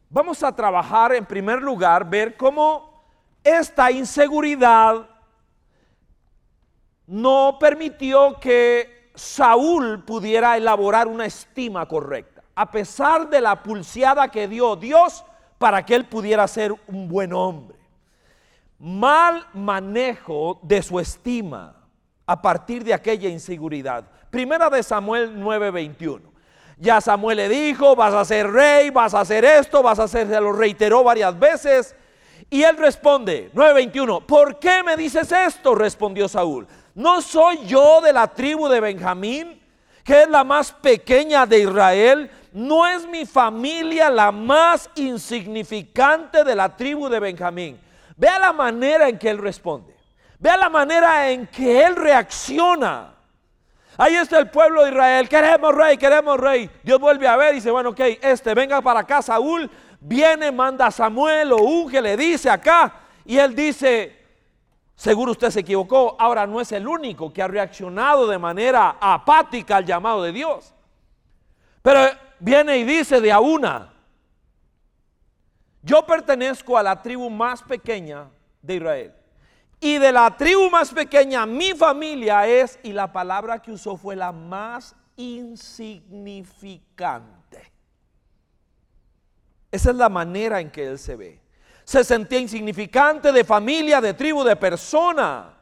vamos 0.09 0.43
a 0.43 0.55
trabajar 0.55 1.13
en 1.13 1.25
primer 1.25 1.61
lugar, 1.61 2.09
ver 2.09 2.35
cómo 2.35 3.03
esta 3.43 3.91
inseguridad 3.91 5.09
no 7.07 7.57
permitió 7.59 8.39
que 8.39 9.11
Saúl 9.15 10.03
pudiera 10.03 10.57
elaborar 10.57 11.07
una 11.07 11.25
estima 11.25 11.87
correcta. 11.87 12.33
a 12.55 12.69
pesar 12.69 13.29
de 13.29 13.41
la 13.41 13.63
pulseada 13.63 14.29
que 14.29 14.47
dio 14.47 14.75
Dios 14.75 15.25
para 15.57 15.83
que 15.85 15.95
él 15.95 16.05
pudiera 16.05 16.47
ser 16.47 16.73
un 16.87 17.07
buen 17.07 17.33
hombre. 17.33 17.77
Mal 18.77 19.47
manejo 19.53 20.59
de 20.61 20.81
su 20.81 20.99
estima 20.99 21.75
a 22.25 22.41
partir 22.41 22.83
de 22.83 22.93
aquella 22.93 23.29
inseguridad. 23.29 24.05
Primera 24.29 24.69
de 24.69 24.83
Samuel 24.83 25.39
9:21. 25.39 26.32
Ya 26.77 27.01
Samuel 27.01 27.37
le 27.37 27.49
dijo, 27.49 27.95
vas 27.95 28.13
a 28.13 28.25
ser 28.25 28.51
rey, 28.51 28.89
vas 28.89 29.13
a 29.13 29.21
hacer 29.21 29.45
esto, 29.45 29.83
vas 29.83 29.99
a 29.99 30.03
hacer, 30.03 30.27
se 30.27 30.41
lo 30.41 30.51
reiteró 30.53 31.03
varias 31.03 31.37
veces. 31.37 31.95
Y 32.49 32.63
él 32.63 32.77
responde, 32.77 33.49
9:21, 33.53 34.25
¿por 34.25 34.59
qué 34.59 34.83
me 34.83 34.95
dices 34.95 35.31
esto? 35.31 35.75
Respondió 35.75 36.27
Saúl. 36.27 36.67
¿No 36.95 37.21
soy 37.21 37.65
yo 37.65 38.01
de 38.01 38.13
la 38.13 38.27
tribu 38.27 38.67
de 38.67 38.79
Benjamín, 38.79 39.61
que 40.03 40.23
es 40.23 40.29
la 40.29 40.43
más 40.43 40.71
pequeña 40.71 41.45
de 41.45 41.59
Israel? 41.59 42.29
¿No 42.51 42.85
es 42.85 43.07
mi 43.07 43.25
familia 43.25 44.11
la 44.11 44.31
más 44.31 44.89
insignificante 44.95 46.43
de 46.43 46.55
la 46.55 46.75
tribu 46.75 47.09
de 47.09 47.19
Benjamín? 47.19 47.79
Vea 48.15 48.37
la 48.37 48.53
manera 48.53 49.09
en 49.09 49.17
que 49.17 49.29
él 49.29 49.39
responde. 49.39 49.95
Vea 50.37 50.57
la 50.57 50.69
manera 50.69 51.29
en 51.31 51.47
que 51.47 51.83
él 51.83 51.95
reacciona. 51.95 53.12
Ahí 53.97 54.15
está 54.15 54.39
el 54.39 54.49
pueblo 54.49 54.83
de 54.83 54.91
Israel. 54.91 55.29
Queremos 55.29 55.73
rey, 55.73 55.97
queremos 55.97 56.39
rey. 56.39 56.69
Dios 56.83 56.99
vuelve 56.99 57.27
a 57.27 57.35
ver 57.35 57.53
y 57.53 57.55
dice, 57.55 57.71
bueno, 57.71 57.89
ok, 57.89 57.99
este, 58.21 58.53
venga 58.53 58.81
para 58.81 59.01
acá, 59.01 59.21
Saúl. 59.21 59.69
Viene, 59.99 60.51
manda 60.51 60.87
a 60.87 60.91
Samuel 60.91 61.53
o 61.53 61.57
unge, 61.57 62.01
le 62.01 62.17
dice 62.17 62.49
acá. 62.49 62.93
Y 63.25 63.37
él 63.37 63.55
dice, 63.55 64.17
seguro 64.95 65.31
usted 65.31 65.49
se 65.51 65.59
equivocó. 65.59 66.15
Ahora 66.19 66.47
no 66.47 66.59
es 66.59 66.71
el 66.71 66.87
único 66.87 67.31
que 67.31 67.41
ha 67.41 67.47
reaccionado 67.47 68.27
de 68.27 68.37
manera 68.37 68.97
apática 68.99 69.77
al 69.77 69.85
llamado 69.85 70.23
de 70.23 70.31
Dios. 70.31 70.73
Pero 71.81 71.99
viene 72.39 72.77
y 72.77 72.83
dice 72.83 73.21
de 73.21 73.31
a 73.31 73.39
una, 73.39 73.93
yo 75.81 76.05
pertenezco 76.05 76.77
a 76.77 76.83
la 76.83 77.01
tribu 77.01 77.29
más 77.29 77.61
pequeña 77.61 78.29
de 78.61 78.75
Israel. 78.75 79.13
Y 79.83 79.97
de 79.97 80.13
la 80.13 80.37
tribu 80.37 80.69
más 80.69 80.93
pequeña, 80.93 81.45
mi 81.45 81.73
familia 81.73 82.47
es, 82.47 82.79
y 82.83 82.93
la 82.93 83.11
palabra 83.11 83.61
que 83.61 83.73
usó 83.73 83.97
fue 83.97 84.15
la 84.15 84.31
más 84.31 84.95
insignificante. 85.17 87.73
Esa 89.69 89.89
es 89.89 89.95
la 89.97 90.07
manera 90.07 90.61
en 90.61 90.71
que 90.71 90.87
él 90.87 90.97
se 90.97 91.17
ve. 91.17 91.41
Se 91.83 92.05
sentía 92.05 92.39
insignificante 92.39 93.33
de 93.33 93.43
familia, 93.43 93.99
de 93.99 94.13
tribu, 94.13 94.45
de 94.45 94.55
persona. 94.55 95.57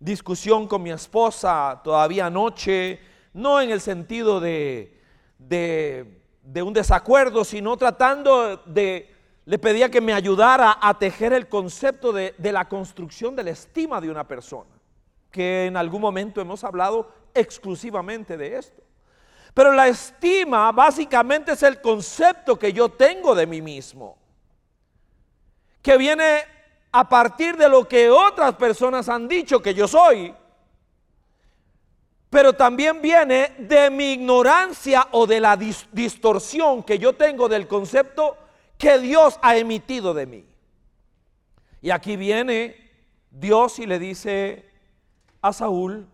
Discusión 0.00 0.66
con 0.66 0.82
mi 0.82 0.90
esposa 0.90 1.80
todavía 1.84 2.26
anoche, 2.26 2.98
no 3.32 3.60
en 3.60 3.70
el 3.70 3.80
sentido 3.80 4.40
de, 4.40 5.00
de, 5.38 6.20
de 6.42 6.62
un 6.62 6.72
desacuerdo, 6.72 7.44
sino 7.44 7.76
tratando 7.76 8.56
de 8.66 9.14
le 9.46 9.58
pedía 9.60 9.88
que 9.88 10.00
me 10.00 10.12
ayudara 10.12 10.78
a 10.82 10.98
tejer 10.98 11.32
el 11.32 11.48
concepto 11.48 12.12
de, 12.12 12.34
la 12.38 12.68
construcción 12.68 13.36
de 13.36 13.44
la 13.44 13.50
estima 13.50 14.00
de 14.00 14.10
una 14.10 14.26
persona, 14.26 14.70
que 15.30 15.66
en 15.66 15.76
algún 15.76 16.00
momento 16.00 16.40
hemos 16.40 16.64
hablado 16.64 17.12
exclusivamente 17.32 18.36
de 18.36 18.58
esto. 18.58 18.82
Pero 19.54 19.72
la 19.72 19.86
estima 19.86 20.72
básicamente 20.72 21.52
es 21.52 21.62
el 21.62 21.80
concepto 21.80 22.58
que 22.58 22.72
yo 22.72 22.88
tengo 22.88 23.36
de 23.36 23.46
mí 23.46 23.62
mismo, 23.62 24.18
que 25.80 25.96
viene 25.96 26.40
a 26.90 27.08
partir 27.08 27.56
de 27.56 27.68
lo 27.68 27.86
que 27.86 28.10
otras 28.10 28.56
personas 28.56 29.08
han 29.08 29.28
dicho 29.28 29.62
que 29.62 29.74
yo 29.74 29.86
soy, 29.86 30.34
pero 32.28 32.52
también 32.52 33.00
viene 33.00 33.54
de 33.58 33.90
mi 33.90 34.14
ignorancia 34.14 35.06
o 35.12 35.24
de 35.24 35.38
la 35.38 35.56
distorsión 35.56 36.82
que 36.82 36.98
yo 36.98 37.12
tengo 37.12 37.48
del 37.48 37.68
concepto 37.68 38.38
que 38.78 38.98
Dios 38.98 39.38
ha 39.42 39.56
emitido 39.56 40.14
de 40.14 40.26
mí. 40.26 40.46
Y 41.80 41.90
aquí 41.90 42.16
viene 42.16 42.90
Dios 43.30 43.78
y 43.78 43.86
le 43.86 43.98
dice 43.98 44.68
a 45.40 45.52
Saúl, 45.52 46.08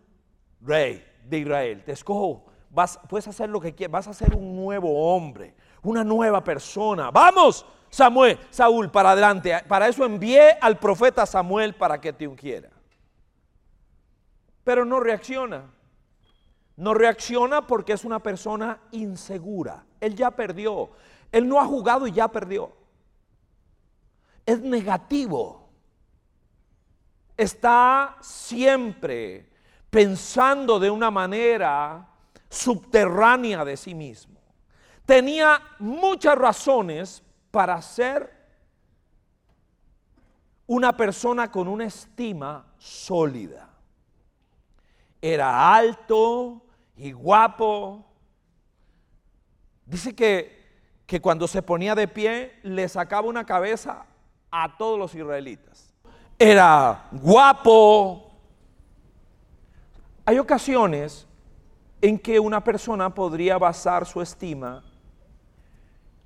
rey 0.60 1.04
de 1.24 1.38
Israel, 1.38 1.82
te 1.84 1.92
escojo, 1.92 2.44
vas, 2.70 2.98
puedes 3.08 3.28
hacer 3.28 3.48
lo 3.48 3.60
que 3.60 3.74
quieras, 3.74 3.92
vas 3.92 4.08
a 4.08 4.14
ser 4.14 4.34
un 4.34 4.56
nuevo 4.56 5.14
hombre, 5.14 5.54
una 5.82 6.04
nueva 6.04 6.42
persona. 6.42 7.10
Vamos, 7.10 7.64
Samuel, 7.90 8.38
Saúl, 8.50 8.90
para 8.90 9.12
adelante. 9.12 9.54
Para 9.68 9.88
eso 9.88 10.04
envié 10.04 10.52
al 10.60 10.78
profeta 10.78 11.26
Samuel 11.26 11.74
para 11.74 12.00
que 12.00 12.12
te 12.12 12.26
ungiera. 12.26 12.70
Pero 14.64 14.84
no 14.84 15.00
reacciona. 15.00 15.70
No 16.76 16.94
reacciona 16.94 17.66
porque 17.66 17.92
es 17.92 18.04
una 18.04 18.20
persona 18.20 18.80
insegura. 18.92 19.84
Él 20.00 20.14
ya 20.14 20.30
perdió. 20.30 20.90
Él 21.32 21.48
no 21.48 21.58
ha 21.58 21.64
jugado 21.64 22.06
y 22.06 22.12
ya 22.12 22.28
perdió. 22.28 22.70
Es 24.44 24.60
negativo. 24.60 25.70
Está 27.36 28.18
siempre 28.20 29.50
pensando 29.88 30.78
de 30.78 30.90
una 30.90 31.10
manera 31.10 32.06
subterránea 32.50 33.64
de 33.64 33.76
sí 33.78 33.94
mismo. 33.94 34.40
Tenía 35.06 35.60
muchas 35.78 36.36
razones 36.36 37.22
para 37.50 37.80
ser 37.80 38.42
una 40.66 40.96
persona 40.96 41.50
con 41.50 41.66
una 41.66 41.86
estima 41.86 42.66
sólida. 42.78 43.70
Era 45.20 45.74
alto 45.74 46.62
y 46.96 47.12
guapo. 47.12 48.04
Dice 49.86 50.14
que 50.14 50.61
que 51.12 51.20
cuando 51.20 51.46
se 51.46 51.60
ponía 51.60 51.94
de 51.94 52.08
pie 52.08 52.54
le 52.62 52.88
sacaba 52.88 53.28
una 53.28 53.44
cabeza 53.44 54.06
a 54.50 54.78
todos 54.78 54.98
los 54.98 55.14
israelitas. 55.14 55.92
Era 56.38 57.06
guapo. 57.12 58.30
Hay 60.24 60.38
ocasiones 60.38 61.26
en 62.00 62.18
que 62.18 62.40
una 62.40 62.64
persona 62.64 63.14
podría 63.14 63.58
basar 63.58 64.06
su 64.06 64.22
estima 64.22 64.82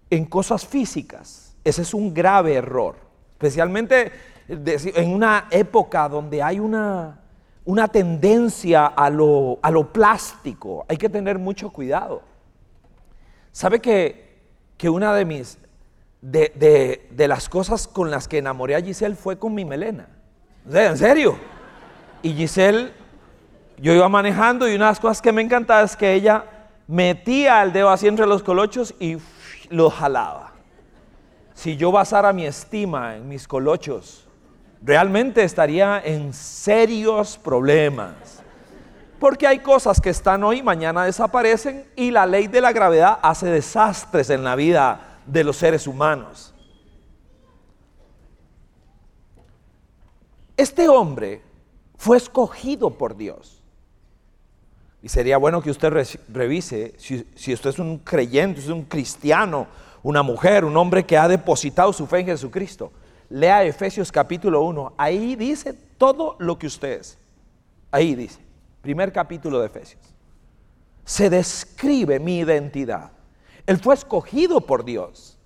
en 0.08 0.24
cosas 0.24 0.64
físicas. 0.64 1.56
Ese 1.64 1.82
es 1.82 1.92
un 1.92 2.14
grave 2.14 2.54
error, 2.54 2.94
especialmente 3.32 4.12
en 4.46 5.12
una 5.12 5.48
época 5.50 6.08
donde 6.08 6.44
hay 6.44 6.60
una, 6.60 7.22
una 7.64 7.88
tendencia 7.88 8.86
a 8.86 9.10
lo, 9.10 9.58
a 9.62 9.72
lo 9.72 9.92
plástico. 9.92 10.86
Hay 10.88 10.96
que 10.96 11.08
tener 11.08 11.40
mucho 11.40 11.70
cuidado. 11.70 12.22
¿Sabe 13.50 13.80
que 13.80 14.25
que 14.76 14.88
una 14.88 15.14
de 15.14 15.24
mis, 15.24 15.58
de, 16.20 17.26
las 17.28 17.48
cosas 17.48 17.88
con 17.88 18.10
las 18.10 18.28
que 18.28 18.38
enamoré 18.38 18.76
a 18.76 18.82
Giselle 18.82 19.16
fue 19.16 19.38
con 19.38 19.54
mi 19.54 19.64
melena. 19.64 20.08
en 20.70 20.96
serio. 20.96 21.38
Y 22.22 22.32
Giselle, 22.32 22.92
yo 23.78 23.92
iba 23.92 24.08
manejando 24.08 24.68
y 24.68 24.74
una 24.74 24.86
de 24.86 24.90
las 24.90 25.00
cosas 25.00 25.22
que 25.22 25.32
me 25.32 25.42
encantaba 25.42 25.82
es 25.82 25.96
que 25.96 26.14
ella 26.14 26.44
metía 26.86 27.62
el 27.62 27.72
dedo 27.72 27.90
así 27.90 28.06
entre 28.06 28.26
los 28.26 28.42
colochos 28.42 28.94
y 28.98 29.18
lo 29.70 29.90
jalaba. 29.90 30.52
Si 31.54 31.76
yo 31.76 31.90
basara 31.90 32.32
mi 32.32 32.46
estima 32.46 33.16
en 33.16 33.28
mis 33.28 33.48
colochos, 33.48 34.28
realmente 34.82 35.42
estaría 35.42 36.00
en 36.04 36.32
serios 36.32 37.38
problemas. 37.38 38.35
Porque 39.18 39.46
hay 39.46 39.60
cosas 39.60 40.00
que 40.00 40.10
están 40.10 40.44
hoy, 40.44 40.62
mañana 40.62 41.04
desaparecen 41.04 41.86
y 41.96 42.10
la 42.10 42.26
ley 42.26 42.48
de 42.48 42.60
la 42.60 42.72
gravedad 42.72 43.18
hace 43.22 43.46
desastres 43.46 44.28
en 44.28 44.44
la 44.44 44.54
vida 44.56 45.20
de 45.26 45.42
los 45.42 45.56
seres 45.56 45.86
humanos. 45.86 46.52
Este 50.56 50.88
hombre 50.88 51.42
fue 51.96 52.18
escogido 52.18 52.90
por 52.90 53.16
Dios. 53.16 53.62
Y 55.02 55.08
sería 55.08 55.38
bueno 55.38 55.62
que 55.62 55.70
usted 55.70 55.92
revise 56.28 56.94
si, 56.98 57.26
si 57.34 57.54
usted 57.54 57.70
es 57.70 57.78
un 57.78 57.98
creyente, 57.98 58.60
es 58.60 58.68
un 58.68 58.82
cristiano, 58.82 59.66
una 60.02 60.22
mujer, 60.22 60.64
un 60.64 60.76
hombre 60.76 61.04
que 61.04 61.16
ha 61.16 61.28
depositado 61.28 61.92
su 61.92 62.06
fe 62.06 62.20
en 62.20 62.26
Jesucristo. 62.26 62.92
Lea 63.30 63.64
Efesios 63.64 64.12
capítulo 64.12 64.62
1. 64.62 64.94
Ahí 64.96 65.36
dice 65.36 65.74
todo 65.96 66.36
lo 66.38 66.58
que 66.58 66.66
usted 66.66 67.00
es. 67.00 67.18
Ahí 67.90 68.14
dice 68.14 68.45
primer 68.86 69.12
capítulo 69.12 69.58
de 69.58 69.66
Efesios, 69.66 70.14
se 71.04 71.28
describe 71.28 72.20
mi 72.20 72.38
identidad. 72.38 73.10
Él 73.66 73.78
fue 73.78 73.94
escogido 73.94 74.60
por 74.60 74.84
Dios, 74.84 75.40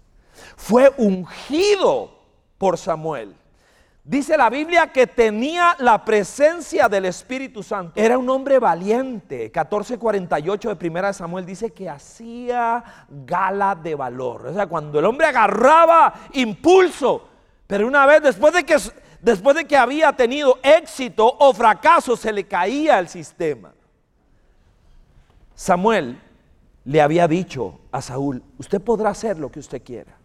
fue 0.56 0.92
ungido 0.99 2.18
por 2.59 2.76
Samuel. 2.76 3.35
Dice 4.04 4.37
la 4.37 4.50
Biblia 4.50 4.92
que 4.92 5.06
tenía 5.06 5.75
la 5.78 6.04
presencia 6.04 6.87
del 6.87 7.06
Espíritu 7.06 7.62
Santo. 7.62 7.99
Era 7.99 8.18
un 8.18 8.28
hombre 8.28 8.59
valiente. 8.59 9.44
1448 9.44 10.68
de 10.68 10.76
Primera 10.76 11.14
Samuel 11.14 11.47
dice 11.47 11.70
que 11.70 11.88
hacía 11.88 12.85
gala 13.09 13.75
de 13.75 13.94
valor. 13.94 14.49
O 14.49 14.52
sea, 14.52 14.66
cuando 14.66 14.99
el 14.99 15.06
hombre 15.06 15.28
agarraba 15.28 16.12
impulso, 16.35 17.26
pero 17.66 17.87
una 17.87 18.04
vez 18.04 18.23
después 18.23 18.52
de 18.52 18.64
que 18.64 18.76
después 19.22 19.56
de 19.56 19.64
que 19.64 19.76
había 19.76 20.12
tenido 20.12 20.58
éxito 20.62 21.36
o 21.38 21.52
fracaso, 21.52 22.16
se 22.16 22.32
le 22.32 22.44
caía 22.44 22.98
el 22.98 23.08
sistema. 23.08 23.72
Samuel 25.54 26.18
le 26.84 27.00
había 27.00 27.28
dicho 27.28 27.80
a 27.92 28.00
Saúl, 28.00 28.42
usted 28.58 28.80
podrá 28.80 29.10
hacer 29.10 29.38
lo 29.38 29.50
que 29.50 29.60
usted 29.60 29.82
quiera. 29.82 30.16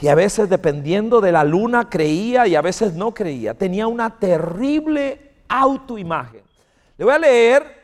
Y 0.00 0.08
a 0.08 0.14
veces 0.14 0.48
dependiendo 0.48 1.20
de 1.20 1.32
la 1.32 1.44
luna 1.44 1.88
creía 1.88 2.46
y 2.46 2.54
a 2.54 2.62
veces 2.62 2.94
no 2.94 3.12
creía. 3.12 3.54
Tenía 3.54 3.86
una 3.86 4.18
terrible 4.18 5.32
autoimagen. 5.48 6.42
Le 6.96 7.04
voy 7.04 7.14
a 7.14 7.18
leer 7.18 7.80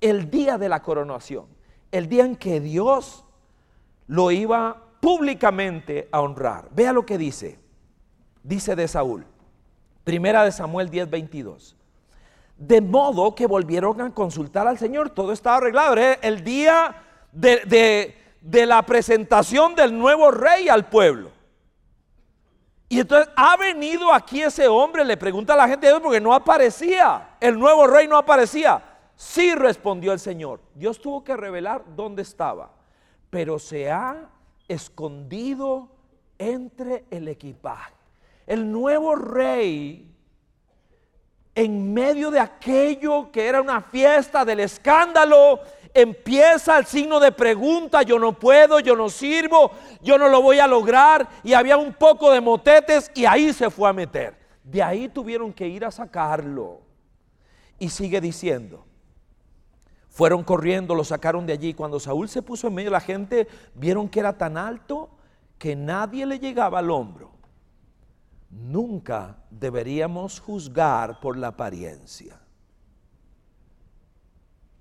el 0.00 0.30
día 0.30 0.56
de 0.56 0.68
la 0.68 0.82
coronación, 0.82 1.46
el 1.92 2.08
día 2.08 2.24
en 2.24 2.36
que 2.36 2.60
Dios 2.60 3.24
lo 4.06 4.30
iba 4.30 4.76
públicamente 5.00 6.08
a 6.12 6.20
honrar. 6.20 6.68
Vea 6.70 6.92
lo 6.92 7.04
que 7.04 7.18
dice. 7.18 7.58
Dice 8.42 8.74
de 8.74 8.88
Saúl. 8.88 9.26
Primera 10.10 10.42
de 10.42 10.50
Samuel 10.50 10.90
10, 10.90 11.08
22. 11.08 11.76
De 12.56 12.80
modo 12.80 13.32
que 13.32 13.46
volvieron 13.46 14.00
a 14.00 14.12
consultar 14.12 14.66
al 14.66 14.76
Señor. 14.76 15.10
Todo 15.10 15.30
estaba 15.30 15.58
arreglado. 15.58 15.92
Era 15.92 16.14
el 16.14 16.42
día 16.42 16.96
de, 17.30 18.16
de 18.40 18.66
la 18.66 18.82
presentación 18.82 19.76
del 19.76 19.96
nuevo 19.96 20.32
rey 20.32 20.68
al 20.68 20.88
pueblo. 20.88 21.30
Y 22.88 22.98
entonces 22.98 23.32
ha 23.36 23.56
venido 23.56 24.12
aquí 24.12 24.42
ese 24.42 24.66
hombre, 24.66 25.04
le 25.04 25.16
pregunta 25.16 25.54
a 25.54 25.58
la 25.58 25.68
gente 25.68 25.88
porque 26.02 26.20
no 26.20 26.34
aparecía. 26.34 27.36
El 27.38 27.56
nuevo 27.56 27.86
rey 27.86 28.08
no 28.08 28.16
aparecía. 28.16 28.82
Sí 29.14 29.54
respondió 29.54 30.12
el 30.12 30.18
Señor. 30.18 30.60
Dios 30.74 31.00
tuvo 31.00 31.22
que 31.22 31.36
revelar 31.36 31.84
dónde 31.94 32.22
estaba. 32.22 32.72
Pero 33.30 33.60
se 33.60 33.92
ha 33.92 34.28
escondido 34.66 35.88
entre 36.36 37.04
el 37.12 37.28
equipaje. 37.28 37.99
El 38.50 38.72
nuevo 38.72 39.14
rey, 39.14 40.12
en 41.54 41.94
medio 41.94 42.32
de 42.32 42.40
aquello 42.40 43.30
que 43.30 43.46
era 43.46 43.62
una 43.62 43.80
fiesta 43.80 44.44
del 44.44 44.58
escándalo, 44.58 45.60
empieza 45.94 46.76
el 46.76 46.84
signo 46.84 47.20
de 47.20 47.30
pregunta, 47.30 48.02
yo 48.02 48.18
no 48.18 48.36
puedo, 48.36 48.80
yo 48.80 48.96
no 48.96 49.08
sirvo, 49.08 49.70
yo 50.02 50.18
no 50.18 50.28
lo 50.28 50.42
voy 50.42 50.58
a 50.58 50.66
lograr. 50.66 51.28
Y 51.44 51.52
había 51.52 51.76
un 51.76 51.92
poco 51.92 52.32
de 52.32 52.40
motetes 52.40 53.12
y 53.14 53.24
ahí 53.24 53.52
se 53.52 53.70
fue 53.70 53.88
a 53.88 53.92
meter. 53.92 54.36
De 54.64 54.82
ahí 54.82 55.08
tuvieron 55.08 55.52
que 55.52 55.68
ir 55.68 55.84
a 55.84 55.92
sacarlo. 55.92 56.80
Y 57.78 57.90
sigue 57.90 58.20
diciendo, 58.20 58.84
fueron 60.08 60.42
corriendo, 60.42 60.96
lo 60.96 61.04
sacaron 61.04 61.46
de 61.46 61.52
allí. 61.52 61.72
Cuando 61.72 62.00
Saúl 62.00 62.28
se 62.28 62.42
puso 62.42 62.66
en 62.66 62.74
medio, 62.74 62.90
la 62.90 63.00
gente 63.00 63.46
vieron 63.76 64.08
que 64.08 64.18
era 64.18 64.36
tan 64.36 64.56
alto 64.56 65.08
que 65.56 65.76
nadie 65.76 66.26
le 66.26 66.40
llegaba 66.40 66.80
al 66.80 66.90
hombro. 66.90 67.38
Nunca 68.50 69.36
deberíamos 69.48 70.40
juzgar 70.40 71.20
por 71.20 71.36
la 71.36 71.48
apariencia. 71.48 72.40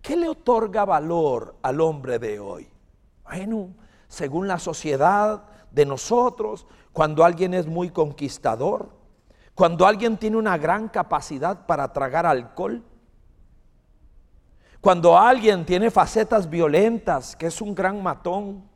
¿Qué 0.02 0.16
le 0.16 0.28
otorga 0.28 0.86
valor 0.86 1.56
al 1.62 1.80
hombre 1.82 2.18
de 2.18 2.40
hoy? 2.40 2.68
Bueno, 3.24 3.70
según 4.08 4.48
la 4.48 4.58
sociedad 4.58 5.44
de 5.72 5.86
nosotros, 5.86 6.66
cuando 6.94 7.24
alguien 7.24 7.54
es 7.54 7.68
muy 7.68 7.92
conquistador, 7.92 8.90
cuando 9.54 9.86
alguien 9.86 10.18
tiene 10.18 10.38
una 10.38 10.58
gran 10.58 10.88
capacidad 10.88 11.66
para 11.66 11.92
tragar 11.94 12.26
alcohol, 12.26 12.84
cuando 14.82 15.18
alguien 15.18 15.66
tiene 15.66 15.92
facetas 15.92 16.50
violentas, 16.50 17.36
que 17.36 17.48
es 17.48 17.62
un 17.62 17.76
gran 17.76 18.02
matón, 18.02 18.69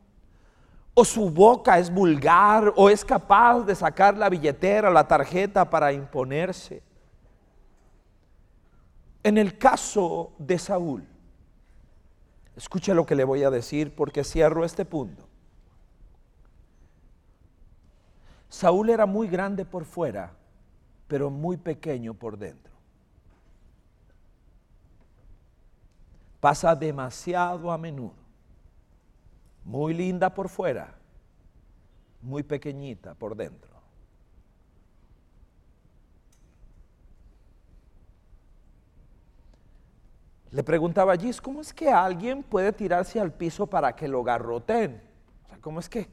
o 0.94 1.04
su 1.04 1.28
boca 1.28 1.78
es 1.78 1.92
vulgar, 1.92 2.72
o 2.76 2.88
es 2.88 3.04
capaz 3.04 3.64
de 3.64 3.74
sacar 3.74 4.16
la 4.16 4.28
billetera, 4.28 4.90
la 4.90 5.06
tarjeta 5.06 5.68
para 5.68 5.92
imponerse. 5.92 6.82
En 9.22 9.38
el 9.38 9.58
caso 9.58 10.32
de 10.38 10.58
Saúl, 10.58 11.06
Escuche 12.56 12.94
lo 12.94 13.04
que 13.04 13.16
le 13.16 13.24
voy 13.24 13.42
a 13.42 13.50
decir 13.50 13.94
porque 13.94 14.22
cierro 14.22 14.64
este 14.64 14.84
punto. 14.84 15.26
Saúl 18.48 18.90
era 18.90 19.06
muy 19.06 19.26
grande 19.26 19.64
por 19.64 19.84
fuera, 19.84 20.32
pero 21.08 21.30
muy 21.30 21.56
pequeño 21.56 22.14
por 22.14 22.38
dentro. 22.38 22.72
Pasa 26.38 26.76
demasiado 26.76 27.72
a 27.72 27.78
menudo. 27.78 28.23
Muy 29.64 29.94
linda 29.94 30.32
por 30.34 30.48
fuera, 30.48 30.94
muy 32.20 32.42
pequeñita 32.42 33.14
por 33.14 33.34
dentro. 33.34 33.74
Le 40.54 40.62
preguntaba 40.62 41.14
a 41.14 41.16
Gis, 41.16 41.40
¿cómo 41.40 41.60
es 41.60 41.72
que 41.72 41.90
alguien 41.90 42.44
puede 42.44 42.72
tirarse 42.72 43.18
al 43.18 43.32
piso 43.32 43.66
para 43.66 43.96
que 43.96 44.06
lo 44.06 44.22
garroten? 44.22 45.02
O 45.44 45.48
sea, 45.48 45.58
¿cómo 45.60 45.80
es 45.80 45.88
que, 45.88 46.08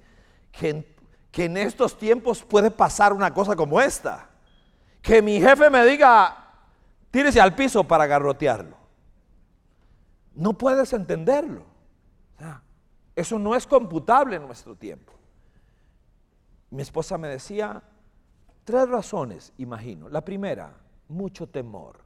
que, 0.52 0.84
en, 1.46 1.58
estos 1.58 1.96
tiempos 1.96 2.42
puede 2.44 2.72
pasar 2.72 3.14
una 3.14 3.32
cosa 3.32 3.56
como 3.56 3.80
esta? 3.80 4.30
Que 5.00 5.22
mi 5.22 5.40
jefe 5.40 5.70
me 5.70 5.86
diga, 5.86 6.56
tírese 7.12 7.40
al 7.40 7.54
piso 7.54 7.84
para 7.84 8.08
garrotearlo. 8.08 8.78
No 10.34 10.54
puedes 10.54 10.92
entenderlo. 10.94 11.71
Eso 13.16 13.38
no 13.38 13.56
es 13.56 13.68
computable 13.68 14.38
en 14.38 14.46
nuestro 14.46 14.76
tiempo. 14.76 15.14
Mi 16.70 16.82
esposa 16.82 17.18
me 17.18 17.28
decía 17.28 17.84
tres 18.64 18.88
razones, 18.88 19.54
imagino. 19.58 20.08
La 20.10 20.24
primera, 20.24 20.74
mucho 21.10 21.48
temor 21.48 22.00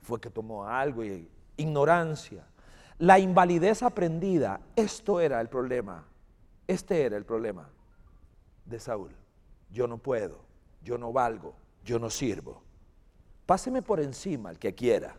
fue 0.00 0.20
que 0.20 0.30
tomó 0.30 0.64
algo 0.64 1.04
y 1.04 1.28
ignorancia. 1.56 2.46
La 2.98 3.18
invalidez 3.18 3.82
aprendida, 3.82 4.60
esto 4.76 5.20
era 5.20 5.40
el 5.40 5.48
problema. 5.48 6.06
Este 6.68 7.02
era 7.02 7.16
el 7.16 7.24
problema 7.24 7.68
de 8.64 8.78
Saúl. 8.78 9.10
Yo 9.70 9.88
no 9.88 9.98
puedo, 9.98 10.38
yo 10.82 10.96
no 10.98 11.12
valgo, 11.12 11.54
yo 11.84 11.98
no 11.98 12.10
sirvo. 12.10 12.62
Páseme 13.46 13.82
por 13.82 13.98
encima 13.98 14.50
el 14.50 14.58
que 14.58 14.74
quiera. 14.74 15.16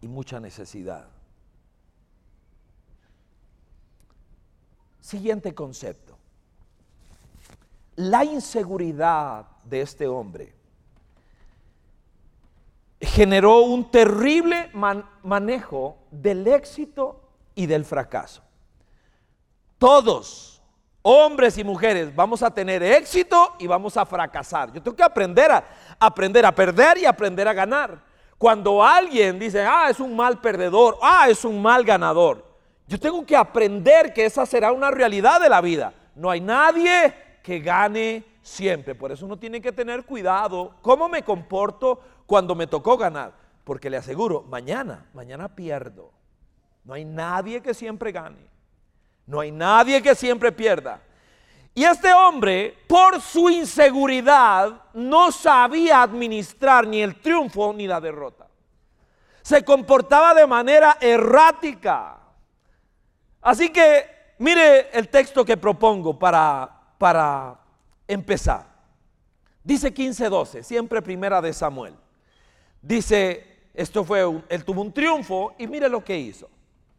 Y 0.00 0.08
mucha 0.08 0.40
necesidad. 0.40 1.08
Siguiente 5.08 5.54
concepto. 5.54 6.18
La 7.96 8.26
inseguridad 8.26 9.46
de 9.64 9.80
este 9.80 10.06
hombre 10.06 10.54
generó 13.00 13.62
un 13.62 13.90
terrible 13.90 14.70
manejo 15.22 15.96
del 16.10 16.46
éxito 16.46 17.22
y 17.54 17.64
del 17.64 17.86
fracaso. 17.86 18.42
Todos, 19.78 20.60
hombres 21.00 21.56
y 21.56 21.64
mujeres, 21.64 22.14
vamos 22.14 22.42
a 22.42 22.50
tener 22.50 22.82
éxito 22.82 23.54
y 23.58 23.66
vamos 23.66 23.96
a 23.96 24.04
fracasar. 24.04 24.74
Yo 24.74 24.82
tengo 24.82 24.94
que 24.94 25.02
aprender 25.02 25.50
a 25.50 25.64
aprender 25.98 26.44
a 26.44 26.54
perder 26.54 26.98
y 26.98 27.06
aprender 27.06 27.48
a 27.48 27.54
ganar. 27.54 28.04
Cuando 28.36 28.84
alguien 28.84 29.38
dice, 29.38 29.64
"Ah, 29.64 29.88
es 29.88 30.00
un 30.00 30.14
mal 30.14 30.38
perdedor, 30.38 30.98
ah, 31.00 31.30
es 31.30 31.46
un 31.46 31.62
mal 31.62 31.82
ganador." 31.82 32.47
Yo 32.88 32.98
tengo 32.98 33.24
que 33.26 33.36
aprender 33.36 34.14
que 34.14 34.24
esa 34.24 34.46
será 34.46 34.72
una 34.72 34.90
realidad 34.90 35.40
de 35.40 35.50
la 35.50 35.60
vida. 35.60 35.92
No 36.14 36.30
hay 36.30 36.40
nadie 36.40 37.14
que 37.42 37.60
gane 37.60 38.24
siempre. 38.42 38.94
Por 38.94 39.12
eso 39.12 39.26
uno 39.26 39.38
tiene 39.38 39.60
que 39.60 39.72
tener 39.72 40.04
cuidado. 40.04 40.74
¿Cómo 40.80 41.06
me 41.06 41.22
comporto 41.22 42.00
cuando 42.26 42.54
me 42.54 42.66
tocó 42.66 42.96
ganar? 42.96 43.32
Porque 43.62 43.90
le 43.90 43.98
aseguro, 43.98 44.42
mañana, 44.48 45.06
mañana 45.12 45.54
pierdo. 45.54 46.10
No 46.84 46.94
hay 46.94 47.04
nadie 47.04 47.60
que 47.60 47.74
siempre 47.74 48.10
gane. 48.10 48.48
No 49.26 49.40
hay 49.40 49.52
nadie 49.52 50.00
que 50.00 50.14
siempre 50.14 50.50
pierda. 50.50 51.02
Y 51.74 51.84
este 51.84 52.10
hombre, 52.14 52.74
por 52.88 53.20
su 53.20 53.50
inseguridad, 53.50 54.84
no 54.94 55.30
sabía 55.30 56.00
administrar 56.02 56.86
ni 56.86 57.02
el 57.02 57.20
triunfo 57.20 57.74
ni 57.74 57.86
la 57.86 58.00
derrota. 58.00 58.48
Se 59.42 59.62
comportaba 59.62 60.32
de 60.32 60.46
manera 60.46 60.96
errática. 61.00 62.18
Así 63.40 63.70
que 63.70 64.06
mire 64.38 64.90
el 64.92 65.08
texto 65.08 65.44
que 65.44 65.56
propongo 65.56 66.18
para, 66.18 66.70
para 66.98 67.58
empezar. 68.06 68.66
Dice 69.62 69.92
15:12, 69.92 70.62
siempre 70.62 71.02
primera 71.02 71.40
de 71.40 71.52
Samuel. 71.52 71.94
Dice, 72.80 73.58
esto 73.74 74.04
fue, 74.04 74.22
él 74.48 74.64
tuvo 74.64 74.82
un 74.82 74.92
triunfo 74.92 75.54
y 75.58 75.66
mire 75.66 75.88
lo 75.88 76.02
que 76.02 76.16
hizo. 76.16 76.48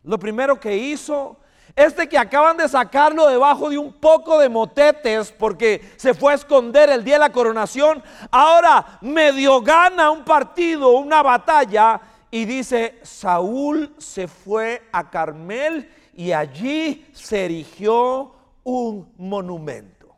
Lo 0.04 0.20
primero 0.20 0.60
que 0.60 0.76
hizo 0.76 1.38
es 1.76 1.96
de 1.96 2.08
que 2.08 2.18
acaban 2.18 2.58
de 2.58 2.68
sacarlo 2.68 3.28
debajo 3.28 3.70
de 3.70 3.78
un 3.78 3.94
poco 3.94 4.40
de 4.40 4.50
motetes 4.50 5.32
porque 5.32 5.94
se 5.98 6.14
fue 6.14 6.32
a 6.32 6.36
esconder 6.36 6.90
el 6.90 7.04
día 7.04 7.16
de 7.16 7.20
la 7.20 7.32
coronación. 7.32 8.04
Ahora 8.32 9.00
medio 9.02 9.62
gana 9.62 10.12
un 10.12 10.24
partido, 10.24 10.92
una 10.92 11.22
batalla 11.22 12.00
y 12.32 12.46
dice, 12.46 13.00
Saúl 13.04 13.94
se 13.98 14.28
fue 14.28 14.84
a 14.92 15.10
Carmel 15.10 15.90
y 16.20 16.34
allí 16.34 17.08
se 17.14 17.46
erigió 17.46 18.36
un 18.66 19.14
monumento. 19.20 20.18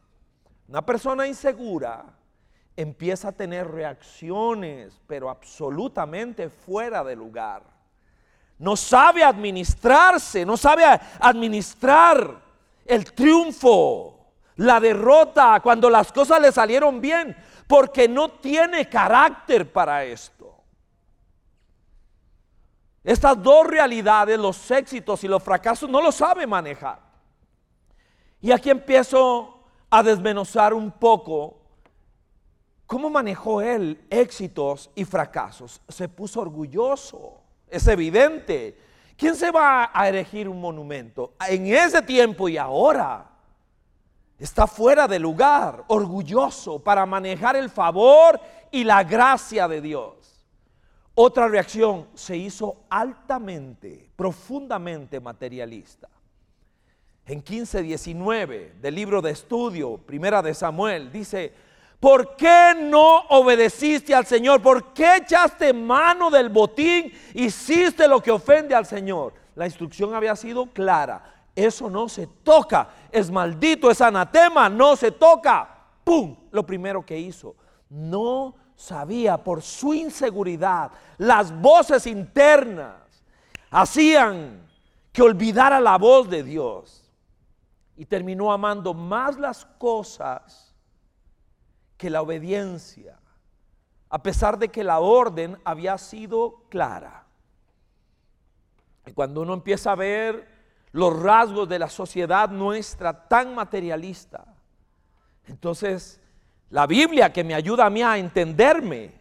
Una 0.68 0.84
persona 0.84 1.28
insegura 1.28 2.06
empieza 2.76 3.28
a 3.28 3.32
tener 3.32 3.70
reacciones, 3.70 5.00
pero 5.06 5.30
absolutamente 5.30 6.50
fuera 6.50 7.04
de 7.04 7.16
lugar. 7.16 7.62
no 8.58 8.76
sabe 8.76 9.24
administrarse, 9.24 10.44
no 10.44 10.58
sabe 10.58 10.84
administrar 11.20 12.42
el 12.84 13.14
triunfo, 13.14 14.26
la 14.56 14.80
derrota, 14.80 15.60
cuando 15.60 15.88
las 15.88 16.12
cosas 16.12 16.42
le 16.42 16.52
salieron 16.52 17.00
bien, 17.00 17.38
porque 17.68 18.08
no 18.08 18.30
tiene 18.30 18.90
carácter 18.90 19.72
para 19.72 20.04
esto. 20.04 20.41
Estas 23.04 23.42
dos 23.42 23.66
realidades, 23.66 24.38
los 24.38 24.70
éxitos 24.70 25.24
y 25.24 25.28
los 25.28 25.42
fracasos, 25.42 25.90
no 25.90 26.02
lo 26.02 26.12
sabe 26.12 26.46
manejar. 26.46 27.00
Y 28.40 28.52
aquí 28.52 28.70
empiezo 28.70 29.60
a 29.90 30.04
desmenuzar 30.04 30.74
un 30.74 30.92
poco 30.92 31.58
cómo 32.86 33.10
manejó 33.10 33.62
él 33.62 34.06
éxitos 34.10 34.90
y 34.96 35.06
fracasos. 35.06 35.82
Se 35.88 36.10
puso 36.10 36.42
orgulloso, 36.42 37.42
es 37.68 37.88
evidente. 37.88 38.78
¿Quién 39.18 39.36
se 39.36 39.52
va 39.52 39.92
a 39.94 40.10
erigir 40.10 40.48
un 40.48 40.60
monumento? 40.60 41.34
En 41.48 41.68
ese 41.68 42.02
tiempo 42.02 42.50
y 42.50 42.58
ahora 42.58 43.30
está 44.40 44.66
fuera 44.66 45.08
de 45.08 45.20
lugar, 45.20 45.84
orgulloso 45.88 46.80
para 46.80 47.06
manejar 47.06 47.56
el 47.56 47.70
favor 47.70 48.40
y 48.72 48.84
la 48.84 49.04
gracia 49.04 49.68
de 49.68 49.82
Dios. 49.82 50.21
Otra 51.14 51.48
reacción, 51.48 52.08
se 52.14 52.38
hizo 52.38 52.84
altamente, 52.90 54.10
profundamente 54.16 55.20
materialista. 55.20 56.08
En 57.26 57.44
15:19 57.44 58.74
del 58.82 58.96
libro 58.96 59.22
de 59.22 59.32
estudio, 59.32 59.98
primera 59.98 60.42
de 60.42 60.54
Samuel, 60.54 61.12
dice, 61.12 61.54
¿por 62.00 62.36
qué 62.36 62.74
no 62.80 63.20
obedeciste 63.30 64.16
al 64.16 64.26
Señor? 64.26 64.62
¿Por 64.62 64.94
qué 64.94 65.18
echaste 65.18 65.74
mano 65.74 66.30
del 66.30 66.50
botín? 66.50 67.12
Hiciste 67.34 68.08
lo 68.08 68.22
que 68.22 68.32
ofende 68.32 68.74
al 68.74 68.86
Señor. 68.86 69.34
La 69.56 69.66
instrucción 69.66 70.14
había 70.14 70.36
sido 70.36 70.68
clara. 70.68 71.24
Eso 71.56 71.90
no 71.90 72.08
se 72.08 72.28
toca. 72.28 72.90
Es 73.12 73.30
maldito, 73.30 73.92
es 73.92 74.00
anatema, 74.02 74.70
no 74.70 74.96
se 74.96 75.12
toca. 75.12 75.70
¡Pum! 76.04 76.36
Lo 76.52 76.66
primero 76.66 77.06
que 77.06 77.20
hizo. 77.20 77.56
No 77.90 78.56
sabía 78.82 79.38
por 79.38 79.62
su 79.62 79.94
inseguridad, 79.94 80.92
las 81.20 81.56
voces 81.62 82.08
internas 82.08 82.96
hacían 83.70 84.68
que 85.12 85.22
olvidara 85.22 85.80
la 85.80 85.98
voz 85.98 86.30
de 86.30 86.42
Dios. 86.42 86.98
Y 87.96 88.06
terminó 88.06 88.52
amando 88.52 88.96
más 88.96 89.38
las 89.38 89.66
cosas 89.78 90.74
que 91.96 92.10
la 92.10 92.24
obediencia, 92.24 93.20
a 94.10 94.24
pesar 94.24 94.58
de 94.58 94.70
que 94.70 94.84
la 94.84 95.00
orden 95.00 95.60
había 95.64 96.00
sido 96.00 96.64
clara. 96.70 97.28
Y 99.06 99.12
cuando 99.12 99.42
uno 99.42 99.54
empieza 99.54 99.92
a 99.92 99.96
ver 99.96 100.48
los 100.92 101.22
rasgos 101.22 101.70
de 101.70 101.78
la 101.78 101.90
sociedad 101.90 102.50
nuestra 102.50 103.28
tan 103.28 103.54
materialista, 103.54 104.46
entonces 105.46 106.21
la 106.72 106.88
Biblia 106.88 107.32
que 107.32 107.44
me 107.44 107.54
ayuda 107.54 107.86
a 107.86 107.90
mí 107.90 108.02
a 108.02 108.18
entenderme, 108.18 109.12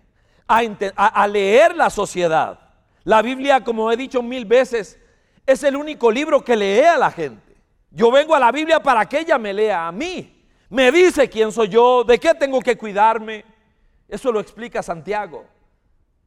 a, 0.46 1.26
leer 1.26 1.76
la 1.76 1.90
sociedad. 1.90 2.58
La 3.04 3.22
Biblia, 3.22 3.62
como 3.62 3.90
he 3.90 3.96
dicho 3.96 4.22
mil 4.22 4.44
veces, 4.44 4.98
es 5.44 5.62
el 5.64 5.76
único 5.76 6.10
libro 6.10 6.44
que 6.44 6.56
lee 6.56 6.80
a 6.80 6.96
la 6.96 7.10
gente. 7.10 7.56
Yo 7.90 8.10
vengo 8.10 8.36
a 8.36 8.40
la 8.40 8.52
Biblia 8.52 8.80
para 8.80 9.04
que 9.08 9.18
ella 9.18 9.36
me 9.36 9.52
lea 9.52 9.88
a 9.88 9.92
mí. 9.92 10.46
Me 10.68 10.92
dice 10.92 11.28
quién 11.28 11.50
soy 11.50 11.68
yo, 11.68 12.04
de 12.04 12.18
qué 12.18 12.34
tengo 12.34 12.60
que 12.60 12.78
cuidarme. 12.78 13.44
Eso 14.08 14.30
lo 14.30 14.38
explica 14.38 14.82
Santiago. 14.82 15.44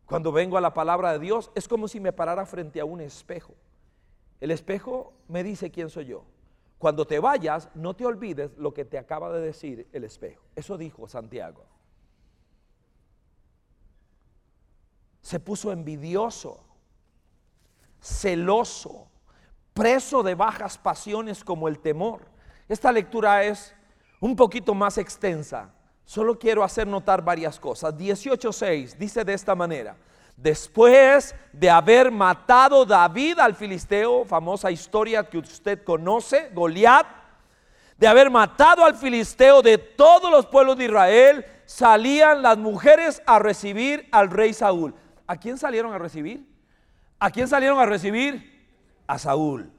Cuando 0.06 0.32
vengo 0.34 0.58
a 0.58 0.62
la 0.62 0.74
palabra 0.74 1.14
de 1.14 1.20
Dios 1.20 1.52
es 1.56 1.70
como 1.70 1.88
si 1.88 2.02
me 2.02 2.12
parara 2.12 2.46
frente 2.46 2.82
a 2.82 2.86
un 2.86 3.00
espejo. 3.00 3.56
El 4.42 4.52
espejo 4.52 5.14
me 5.30 5.42
dice 5.42 5.72
quién 5.72 5.90
soy 5.90 6.06
yo. 6.08 6.26
Cuando 6.84 7.08
te 7.08 7.18
vayas, 7.18 7.70
no 7.76 7.96
te 7.96 8.06
olvides 8.06 8.52
lo 8.58 8.74
que 8.74 8.84
te 8.84 8.98
acaba 8.98 9.32
de 9.32 9.40
decir 9.40 9.88
el 9.94 10.04
espejo. 10.04 10.44
Eso 10.54 10.78
dijo 10.78 11.08
Santiago. 11.08 11.64
Se 15.22 15.40
puso 15.40 15.72
envidioso, 15.72 16.60
celoso, 18.02 19.08
preso 19.74 20.24
de 20.24 20.36
bajas 20.36 20.78
pasiones 20.78 21.46
como 21.46 21.70
el 21.70 21.80
temor. 21.80 22.26
Esta 22.68 22.92
lectura 22.92 23.46
es 23.46 23.74
un 24.20 24.36
poquito 24.36 24.74
más 24.74 24.98
extensa. 24.98 25.74
Solo 26.04 26.38
quiero 26.38 26.66
hacer 26.66 26.86
notar 26.86 27.24
varias 27.24 27.62
cosas. 27.62 27.96
18.6 27.96 28.98
dice 28.98 29.24
de 29.24 29.34
esta 29.34 29.56
manera. 29.56 29.96
Después 30.36 31.36
de 31.52 31.70
haber 31.70 32.12
matado 32.12 32.86
David 32.86 33.40
al 33.40 33.56
filisteo, 33.56 34.26
famosa 34.26 34.72
historia 34.72 35.24
que 35.24 35.38
usted 35.38 35.84
conoce, 35.84 36.50
Goliat, 36.54 37.06
de 37.98 38.08
haber 38.08 38.30
matado 38.30 38.84
al 38.84 38.96
filisteo 38.96 39.62
de 39.62 39.78
todos 39.78 40.32
los 40.32 40.46
pueblos 40.48 40.78
de 40.78 40.86
Israel, 40.86 41.46
salían 41.66 42.42
las 42.42 42.58
mujeres 42.58 43.22
a 43.26 43.40
recibir 43.40 44.10
al 44.12 44.30
rey 44.30 44.54
Saúl. 44.54 44.94
¿A 45.28 45.38
quién 45.38 45.58
salieron 45.58 45.94
a 45.94 45.98
recibir? 45.98 46.46
¿A 47.20 47.32
quién 47.32 47.48
salieron 47.48 47.80
a 47.80 47.86
recibir? 47.86 48.68
A 49.08 49.18
Saúl. 49.18 49.72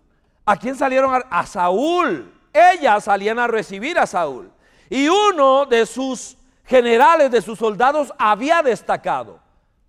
¿A 0.47 0.57
quién 0.57 0.77
salieron 0.77 1.15
a, 1.15 1.19
a 1.29 1.45
Saúl? 1.45 2.33
Ellas 2.53 3.05
salían 3.05 3.39
a 3.39 3.49
recibir 3.49 3.99
a 3.99 4.07
Saúl. 4.07 4.51
Y 4.89 5.09
uno 5.09 5.67
de 5.67 5.85
sus 5.85 6.39
generales, 6.65 7.31
de 7.31 7.43
sus 7.43 7.59
soldados, 7.59 8.15
había 8.17 8.63
destacado. 8.63 9.44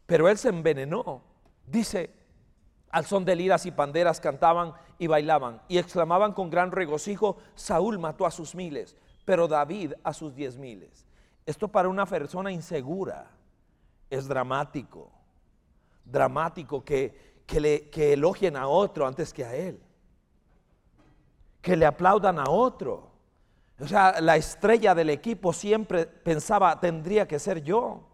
Pero 0.06 0.30
él 0.30 0.38
se 0.38 0.50
envenenó. 0.50 1.22
Dice, 1.66 2.12
al 2.90 3.06
son 3.06 3.26
de 3.26 3.36
liras 3.36 3.66
y 3.66 3.72
panderas 3.72 4.22
cantaban 4.22 4.74
y 4.98 5.08
bailaban 5.08 5.62
y 5.68 5.78
exclamaban 5.78 6.34
con 6.34 6.50
gran 6.50 6.72
regocijo, 6.72 7.38
Saúl 7.56 8.00
mató 8.00 8.26
a 8.26 8.32
sus 8.32 8.56
miles, 8.56 8.96
pero 9.26 9.48
David 9.48 9.94
a 10.04 10.14
sus 10.14 10.36
diez 10.36 10.58
miles. 10.58 11.06
Esto 11.46 11.68
para 11.68 11.90
una 11.90 12.06
persona 12.06 12.52
insegura 12.52 13.28
es 14.10 14.28
dramático. 14.28 15.12
Dramático 16.06 16.84
que, 16.84 17.36
que, 17.46 18.14
elogien 18.14 18.56
a 18.56 18.68
otro 18.68 19.06
antes 19.06 19.34
que 19.34 19.44
a 19.44 19.56
él. 19.56 19.80
Que 21.62 21.76
le 21.76 21.86
aplaudan 21.86 22.40
a 22.40 22.50
otro. 22.50 23.12
O 23.80 23.88
sea, 23.88 24.22
la 24.22 24.38
estrella 24.38 24.96
del 24.96 25.10
equipo 25.10 25.52
siempre 25.52 26.06
pensaba, 26.06 26.80
tendría 26.80 27.28
que 27.28 27.40
ser 27.40 27.62
yo. 27.62 28.08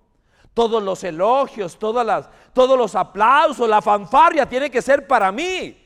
Todos 0.53 0.83
los 0.83 1.03
elogios, 1.03 1.77
todas 1.77 2.05
las, 2.05 2.29
todos 2.53 2.77
los 2.77 2.95
aplausos, 2.95 3.67
la 3.69 3.81
fanfarria 3.81 4.47
tiene 4.47 4.69
que 4.69 4.81
ser 4.81 5.07
para 5.07 5.31
mí. 5.31 5.77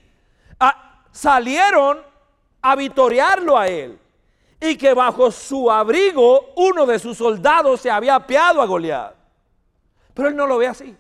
Ah, 0.60 1.04
salieron 1.12 2.00
a 2.62 2.76
vitorearlo 2.76 3.58
a 3.58 3.68
él. 3.68 4.00
Y 4.60 4.76
que 4.78 4.94
bajo 4.94 5.30
su 5.32 5.70
abrigo 5.70 6.54
uno 6.56 6.86
de 6.86 6.98
sus 6.98 7.18
soldados 7.18 7.82
se 7.82 7.92
había 7.92 8.16
apiado 8.16 8.62
a 8.62 8.66
Goliat. 8.66 9.14
Pero 10.14 10.30
él 10.30 10.36
no 10.36 10.48
lo 10.48 10.58
ve 10.58 10.68
así. 10.68 10.96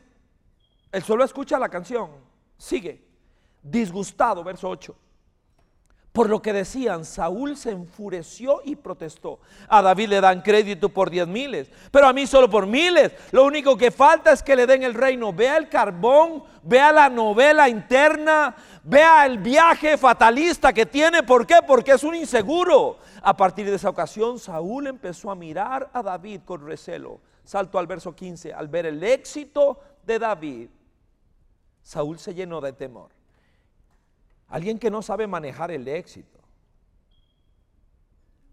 Él 0.91 1.04
solo 1.04 1.23
escucha 1.23 1.58
la 1.58 1.69
canción. 1.69 2.12
Sigue. 2.58 3.04
Disgustado, 3.63 4.43
verso 4.43 4.69
8. 4.69 4.95
Por 6.15 6.30
lo 6.30 6.41
que 6.41 6.54
decían, 6.54 7.04
Saúl 7.04 7.58
se 7.58 7.71
enfureció 7.71 8.62
y 8.63 8.78
protestó. 8.78 9.41
A 9.67 9.82
David 9.82 10.08
le 10.08 10.21
dan 10.21 10.41
crédito 10.41 10.88
por 10.88 11.10
diez 11.10 11.28
miles, 11.28 11.69
pero 11.91 12.08
a 12.08 12.13
mí 12.13 12.25
solo 12.25 12.49
por 12.49 12.67
miles. 12.67 13.12
Lo 13.34 13.43
único 13.43 13.75
que 13.75 13.91
falta 13.91 14.32
es 14.32 14.41
que 14.41 14.56
le 14.56 14.65
den 14.65 14.84
el 14.84 14.93
reino. 14.93 15.34
Vea 15.34 15.58
el 15.58 15.67
carbón, 15.67 16.45
vea 16.63 16.93
la 16.93 17.10
novela 17.10 17.67
interna, 17.67 18.56
vea 18.86 19.25
el 19.25 19.39
viaje 19.39 19.97
fatalista 19.97 20.71
que 20.71 20.86
tiene. 20.86 21.21
¿Por 21.21 21.45
qué? 21.45 21.56
Porque 21.67 21.91
es 21.91 22.04
un 22.06 22.15
inseguro. 22.15 22.97
A 23.21 23.36
partir 23.36 23.65
de 23.65 23.75
esa 23.75 23.89
ocasión, 23.89 24.39
Saúl 24.39 24.88
empezó 24.88 25.30
a 25.30 25.36
mirar 25.36 25.89
a 25.91 26.01
David 26.01 26.43
con 26.45 26.65
recelo. 26.65 27.19
Salto 27.43 27.78
al 27.78 27.88
verso 27.88 28.15
15. 28.15 28.54
Al 28.54 28.69
ver 28.69 28.86
el 28.86 29.04
éxito 29.04 29.82
de 30.06 30.17
David, 30.17 30.69
Saúl 31.84 32.19
se 32.19 32.34
llenó 32.34 32.62
de 32.62 32.71
temor. 32.71 33.10
Alguien 34.47 34.77
que 34.77 34.91
no 34.91 35.01
sabe 35.01 35.27
manejar 35.27 35.71
el 35.71 35.88
éxito 35.88 36.39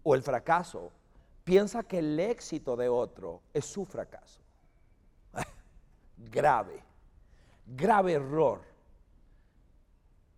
o 0.03 0.15
el 0.15 0.23
fracaso 0.23 0.91
piensa 1.43 1.83
que 1.83 1.99
el 1.99 2.19
éxito 2.19 2.75
de 2.75 2.89
otro 2.89 3.41
es 3.53 3.65
su 3.65 3.85
fracaso. 3.85 4.41
grave, 6.17 6.83
grave 7.65 8.13
error. 8.13 8.61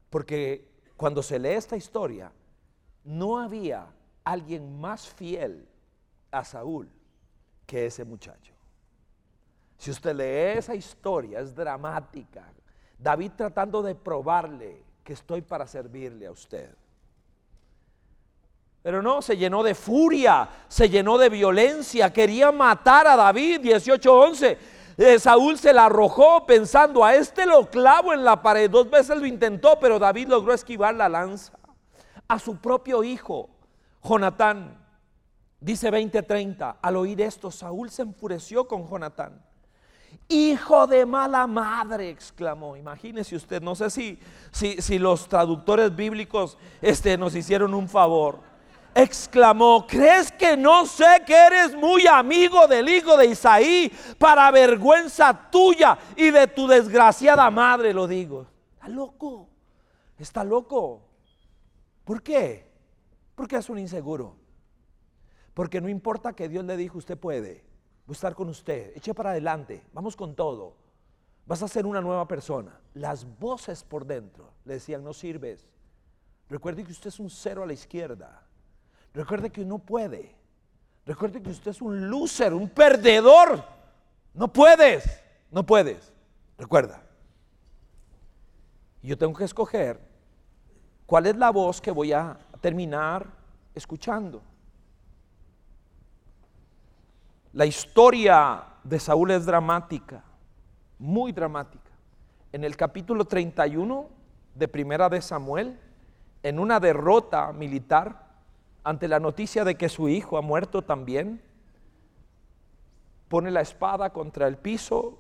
Porque 0.10 0.70
cuando 0.98 1.24
se 1.24 1.40
lee 1.40 1.50
esta 1.50 1.76
historia, 1.76 2.32
no 3.04 3.38
había 3.38 3.88
alguien 4.24 4.80
más 4.80 5.08
fiel 5.08 5.68
a 6.32 6.44
Saúl 6.44 6.90
que 7.66 7.86
ese 7.86 8.04
muchacho. 8.04 8.54
Si 9.78 9.92
usted 9.92 10.16
lee 10.16 10.58
esa 10.58 10.76
historia, 10.76 11.40
es 11.40 11.54
dramática. 11.54 12.52
David 12.98 13.32
tratando 13.36 13.84
de 13.84 13.94
probarle 13.94 14.84
que 15.06 15.14
estoy 15.14 15.44
para 15.44 15.68
servirle 15.68 16.26
a 16.26 16.32
usted. 16.32 16.76
Pero 18.82 19.04
no, 19.04 19.22
se 19.22 19.38
llenó 19.38 19.62
de 19.62 19.76
furia, 19.76 20.50
se 20.68 20.90
llenó 20.90 21.20
de 21.20 21.30
violencia, 21.30 22.12
quería 22.12 22.52
matar 22.52 23.06
a 23.08 23.16
David, 23.16 23.62
18:11. 23.62 24.58
eh, 24.98 25.20
Saúl 25.20 25.60
se 25.60 25.74
la 25.74 25.86
arrojó 25.86 26.46
pensando, 26.48 27.06
a 27.06 27.14
este 27.16 27.46
lo 27.46 27.70
clavo 27.70 28.14
en 28.14 28.24
la 28.24 28.42
pared. 28.42 28.70
Dos 28.70 28.90
veces 28.90 29.18
lo 29.18 29.28
intentó, 29.28 29.80
pero 29.80 30.00
David 30.00 30.28
logró 30.28 30.54
esquivar 30.54 30.96
la 30.96 31.08
lanza. 31.08 31.54
A 32.28 32.40
su 32.40 32.58
propio 32.58 33.04
hijo, 33.04 33.50
Jonatán, 34.04 34.84
dice 35.60 35.92
20:30, 35.92 36.78
al 36.82 36.96
oír 36.96 37.22
esto, 37.22 37.52
Saúl 37.52 37.92
se 37.92 38.02
enfureció 38.02 38.68
con 38.68 38.90
Jonatán. 38.90 39.44
Hijo 40.28 40.88
de 40.88 41.06
mala 41.06 41.48
madre, 41.48 42.10
exclamó. 42.10 42.76
Imagínese 42.76 43.36
usted, 43.36 43.62
no 43.62 43.76
sé 43.76 43.90
si, 43.90 44.20
si, 44.52 44.82
si 44.82 45.00
los 45.00 45.28
traductores 45.28 45.96
bíblicos 45.96 46.58
este, 46.82 47.18
nos 47.18 47.36
hicieron 47.36 47.74
un 47.74 47.90
favor 47.90 48.40
exclamó, 48.96 49.86
¿crees 49.86 50.32
que 50.32 50.56
no 50.56 50.86
sé 50.86 51.22
que 51.26 51.36
eres 51.36 51.76
muy 51.76 52.08
amigo 52.08 52.66
del 52.66 52.88
hijo 52.88 53.18
de 53.18 53.28
Isaí 53.28 53.92
para 54.18 54.50
vergüenza 54.52 55.34
tuya 55.52 55.98
y 56.16 56.32
de 56.32 56.48
tu 56.48 56.66
desgraciada 56.66 57.52
madre? 57.52 57.94
Lo 57.94 58.08
digo. 58.08 58.48
Está 58.74 58.88
loco, 58.88 59.50
está 60.18 60.44
loco. 60.46 61.02
¿Por 62.06 62.24
qué? 62.24 62.72
Porque 63.36 63.58
es 63.58 63.70
un 63.70 63.80
inseguro. 63.80 64.38
Porque 65.54 65.82
no 65.82 65.90
importa 65.90 66.34
que 66.34 66.48
Dios 66.48 66.64
le 66.64 66.78
dijo, 66.78 66.98
usted 66.98 67.18
puede, 67.18 67.66
voy 68.06 68.14
a 68.14 68.18
estar 68.18 68.36
con 68.36 68.50
usted, 68.50 68.96
eche 68.96 69.14
para 69.14 69.32
adelante, 69.32 69.84
vamos 69.94 70.16
con 70.16 70.36
todo. 70.36 70.76
Vas 71.46 71.62
a 71.62 71.68
ser 71.68 71.86
una 71.86 72.02
nueva 72.02 72.28
persona. 72.28 72.80
Las 72.94 73.26
voces 73.40 73.84
por 73.84 74.06
dentro 74.06 74.52
le 74.66 74.76
decían, 74.76 75.04
no 75.04 75.14
sirves. 75.14 75.68
Recuerde 76.50 76.84
que 76.84 76.92
usted 76.92 77.10
es 77.10 77.20
un 77.20 77.30
cero 77.30 77.64
a 77.64 77.66
la 77.66 77.74
izquierda. 77.74 78.44
Recuerde 79.14 79.52
que 79.52 79.64
no 79.64 79.80
puede. 79.80 80.36
Recuerde 81.06 81.42
que 81.42 81.52
usted 81.52 81.72
es 81.72 81.82
un 81.82 82.10
loser, 82.10 82.54
un 82.54 82.70
perdedor. 82.70 83.64
No 84.34 84.52
puedes, 84.52 85.24
no 85.52 85.66
puedes. 85.66 86.12
Recuerda. 86.58 87.04
Yo 89.04 89.18
tengo 89.18 89.34
que 89.34 89.44
escoger 89.44 90.00
cuál 91.06 91.28
es 91.28 91.36
la 91.36 91.52
voz 91.52 91.80
que 91.80 91.92
voy 91.92 92.12
a 92.12 92.38
terminar 92.60 93.28
escuchando. 93.76 94.42
La 97.56 97.66
historia 97.66 98.66
de 98.84 99.00
Saúl 99.00 99.32
es 99.32 99.46
dramática, 99.46 100.22
muy 101.00 101.32
dramática. 101.32 101.90
En 102.52 102.66
el 102.66 102.76
capítulo 102.76 103.24
31 103.24 104.10
de 104.56 104.68
Primera 104.68 105.08
de 105.08 105.22
Samuel, 105.22 105.80
en 106.44 106.60
una 106.60 106.82
derrota 106.82 107.54
militar, 107.54 108.28
ante 108.84 109.08
la 109.08 109.22
noticia 109.22 109.64
de 109.64 109.76
que 109.76 109.88
su 109.88 110.10
hijo 110.10 110.38
ha 110.38 110.42
muerto 110.42 110.82
también, 110.82 111.42
pone 113.30 113.50
la 113.52 113.62
espada 113.62 114.10
contra 114.12 114.50
el 114.50 114.58
piso, 114.58 115.18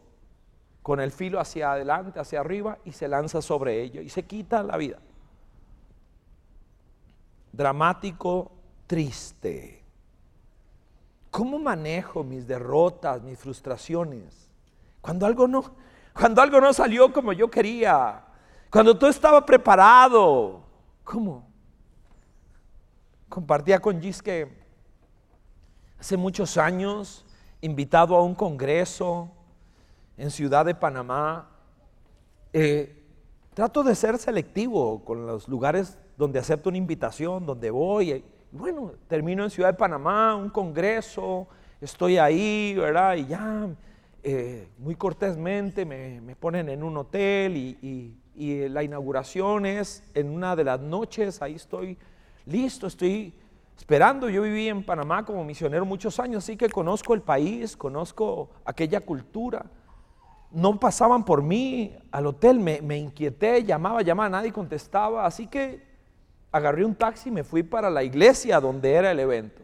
con 0.82 1.00
el 1.00 1.13
filo 1.13 1.39
hacia 1.39 1.71
adelante, 1.71 2.19
hacia 2.19 2.41
arriba, 2.41 2.80
y 2.84 2.91
se 2.91 3.08
lanza 3.08 3.41
sobre 3.41 3.82
ello 3.82 4.02
y 4.02 4.10
se 4.10 4.24
quita 4.24 4.62
la 4.62 4.76
vida. 4.76 5.00
Dramático, 7.54 8.52
triste. 8.88 9.85
¿Cómo 11.36 11.60
manejo 11.60 12.24
mis 12.24 12.48
derrotas, 12.48 13.21
mis 13.21 13.38
frustraciones? 13.38 14.50
Cuando 15.02 15.26
algo 15.26 15.50
no, 15.50 15.65
cuando 16.13 16.41
algo 16.41 16.62
no 16.62 16.71
salió 16.71 17.12
como 17.12 17.34
yo 17.34 17.52
quería, 17.52 18.24
cuando 18.71 18.98
todo 18.98 19.10
estaba 19.10 19.45
preparado, 19.45 20.62
¿cómo? 21.04 21.45
Compartía 23.28 23.82
con 23.82 24.02
Gis 24.02 24.21
que 24.21 24.48
hace 26.00 26.15
muchos 26.15 26.56
años, 26.56 27.26
invitado 27.60 28.15
a 28.15 28.24
un 28.24 28.34
congreso 28.34 29.30
en 30.15 30.32
Ciudad 30.32 30.63
de 30.63 30.74
Panamá, 30.74 31.50
eh, 32.54 33.04
trato 33.54 33.84
de 33.84 33.93
ser 33.93 34.17
selectivo 34.19 35.04
con 35.04 35.28
los 35.28 35.50
lugares 35.50 35.98
donde 36.15 36.39
acepto 36.39 36.69
una 36.69 36.78
invitación, 36.78 37.45
donde 37.45 37.71
voy. 37.71 38.24
Bueno, 38.58 38.94
termino 39.10 39.44
en 39.44 39.50
Ciudad 39.50 39.74
de 39.74 39.78
Panamá, 39.78 40.34
un 40.34 40.50
congreso, 40.50 41.46
estoy 41.82 42.18
ahí, 42.18 42.74
¿verdad? 42.78 43.18
Y 43.18 43.26
ya 43.26 43.68
eh, 44.24 44.70
muy 44.78 44.96
cortésmente 44.96 45.84
me, 45.84 46.38
ponen 46.38 46.70
en 46.70 46.82
un 46.82 46.96
hotel 46.96 47.58
y, 47.58 48.18
y 48.34 48.70
la 48.70 48.82
inauguración 48.82 49.65
es 49.65 50.10
en 50.13 50.30
una 50.30 50.56
de 50.56 50.63
las 50.63 50.80
noches, 50.80 51.41
ahí 51.41 51.56
estoy 51.56 51.98
listo, 52.46 52.88
estoy 52.88 53.34
esperando. 53.78 54.30
Yo 54.30 54.44
viví 54.44 54.70
en 54.70 54.86
Panamá 54.86 55.26
como 55.26 55.44
misionero 55.44 55.84
muchos 55.84 56.18
años, 56.22 56.46
así 56.46 56.56
que 56.56 56.70
conozco 56.70 57.13
el 57.13 57.22
país, 57.22 57.76
conozco 57.76 58.52
aquella 58.63 59.02
cultura. 59.02 59.65
No 60.50 60.80
pasaban 60.80 61.26
por 61.26 61.44
mí 61.44 61.94
al 62.10 62.26
hotel, 62.26 62.62
me, 62.62 62.98
inquieté, 62.98 63.65
llamaba, 63.65 64.02
llamaba, 64.02 64.30
nadie 64.30 64.54
contestaba, 64.54 65.26
así 65.26 65.48
que 65.48 65.95
agarré 66.56 66.86
un 66.86 66.96
taxi 66.96 67.28
y 67.28 67.32
me 67.34 67.44
fui 67.44 67.63
para 67.63 67.89
la 67.89 68.02
iglesia 68.02 68.62
donde 68.62 68.94
era 68.94 69.12
el 69.12 69.20
evento. 69.20 69.62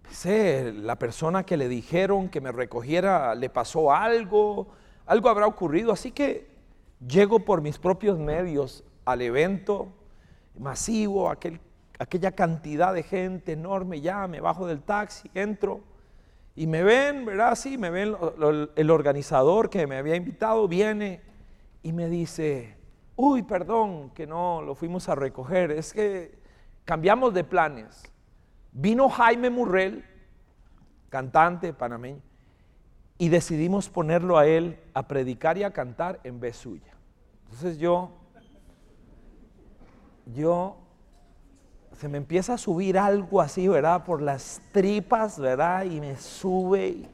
Pensé, 0.00 0.72
la 0.72 0.98
persona 0.98 1.44
que 1.44 1.58
le 1.58 1.68
dijeron 1.68 2.30
que 2.30 2.40
me 2.40 2.50
recogiera 2.50 3.34
le 3.34 3.50
pasó 3.50 3.92
algo, 3.92 4.68
algo 5.04 5.28
habrá 5.28 5.46
ocurrido, 5.46 5.92
así 5.92 6.12
que 6.12 6.48
llego 7.06 7.40
por 7.40 7.60
mis 7.60 7.78
propios 7.78 8.18
medios 8.18 8.84
al 9.04 9.20
evento, 9.20 9.88
masivo, 10.58 11.28
aquel, 11.28 11.60
aquella 11.98 12.32
cantidad 12.32 12.94
de 12.94 13.02
gente 13.02 13.52
enorme, 13.52 14.00
ya 14.00 14.26
me 14.26 14.40
bajo 14.40 14.66
del 14.66 14.80
taxi, 14.80 15.30
entro 15.34 15.82
y 16.56 16.66
me 16.66 16.82
ven, 16.82 17.26
¿verdad? 17.26 17.54
Sí, 17.54 17.76
me 17.76 17.90
ven 17.90 18.16
el 18.76 18.90
organizador 18.90 19.68
que 19.68 19.86
me 19.86 19.98
había 19.98 20.16
invitado, 20.16 20.68
viene 20.68 21.20
y 21.82 21.92
me 21.92 22.08
dice, 22.08 22.80
uy, 23.16 23.42
perdón, 23.42 24.10
que 24.10 24.26
no 24.26 24.62
lo 24.62 24.74
fuimos 24.74 25.08
a 25.08 25.14
recoger, 25.14 25.70
es 25.70 25.92
que 25.92 26.38
cambiamos 26.84 27.34
de 27.34 27.44
planes. 27.44 28.02
Vino 28.72 29.08
Jaime 29.08 29.50
Murrell, 29.50 30.04
cantante 31.08 31.72
panameño, 31.72 32.22
y 33.18 33.28
decidimos 33.28 33.88
ponerlo 33.88 34.38
a 34.38 34.46
él 34.46 34.80
a 34.94 35.06
predicar 35.06 35.58
y 35.58 35.62
a 35.62 35.72
cantar 35.72 36.20
en 36.24 36.40
vez 36.40 36.56
suya. 36.56 36.94
Entonces 37.44 37.78
yo 37.78 38.10
yo 40.26 40.76
se 41.98 42.08
me 42.08 42.18
empieza 42.18 42.54
a 42.54 42.58
subir 42.58 42.98
algo 42.98 43.40
así, 43.40 43.68
¿verdad? 43.68 44.04
Por 44.04 44.22
las 44.22 44.60
tripas, 44.72 45.38
¿verdad? 45.38 45.84
Y 45.84 46.00
me 46.00 46.16
sube. 46.16 47.08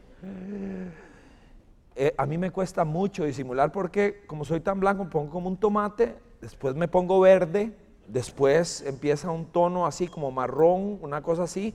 Eh, 2.00 2.14
a 2.16 2.26
mí 2.26 2.38
me 2.38 2.52
cuesta 2.52 2.84
mucho 2.84 3.24
disimular 3.24 3.72
porque 3.72 4.22
como 4.28 4.44
soy 4.44 4.60
tan 4.60 4.78
blanco, 4.78 5.02
me 5.02 5.10
pongo 5.10 5.30
como 5.32 5.48
un 5.48 5.56
tomate, 5.56 6.14
después 6.40 6.76
me 6.76 6.86
pongo 6.86 7.18
verde, 7.18 7.72
después 8.06 8.82
empieza 8.86 9.32
un 9.32 9.46
tono 9.46 9.84
así 9.84 10.06
como 10.06 10.30
marrón, 10.30 11.00
una 11.02 11.22
cosa 11.22 11.42
así. 11.42 11.74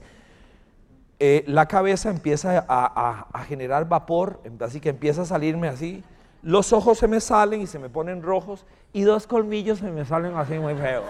Eh, 1.18 1.44
la 1.46 1.68
cabeza 1.68 2.08
empieza 2.08 2.64
a, 2.66 3.28
a, 3.34 3.44
generar 3.44 3.86
vapor, 3.86 4.40
así 4.60 4.80
que 4.80 4.88
empieza 4.88 5.20
a 5.20 5.26
salirme 5.26 5.68
así. 5.68 6.02
Los 6.40 6.72
ojos 6.72 6.96
se 6.96 7.06
me 7.06 7.20
salen 7.20 7.60
y 7.60 7.66
se 7.66 7.78
me 7.78 7.90
ponen 7.90 8.22
rojos 8.22 8.64
y 8.94 9.02
dos 9.02 9.26
colmillos 9.26 9.80
se 9.80 9.90
me 9.90 10.06
salen 10.06 10.38
así 10.38 10.54
muy 10.58 10.74
feos. 10.74 11.04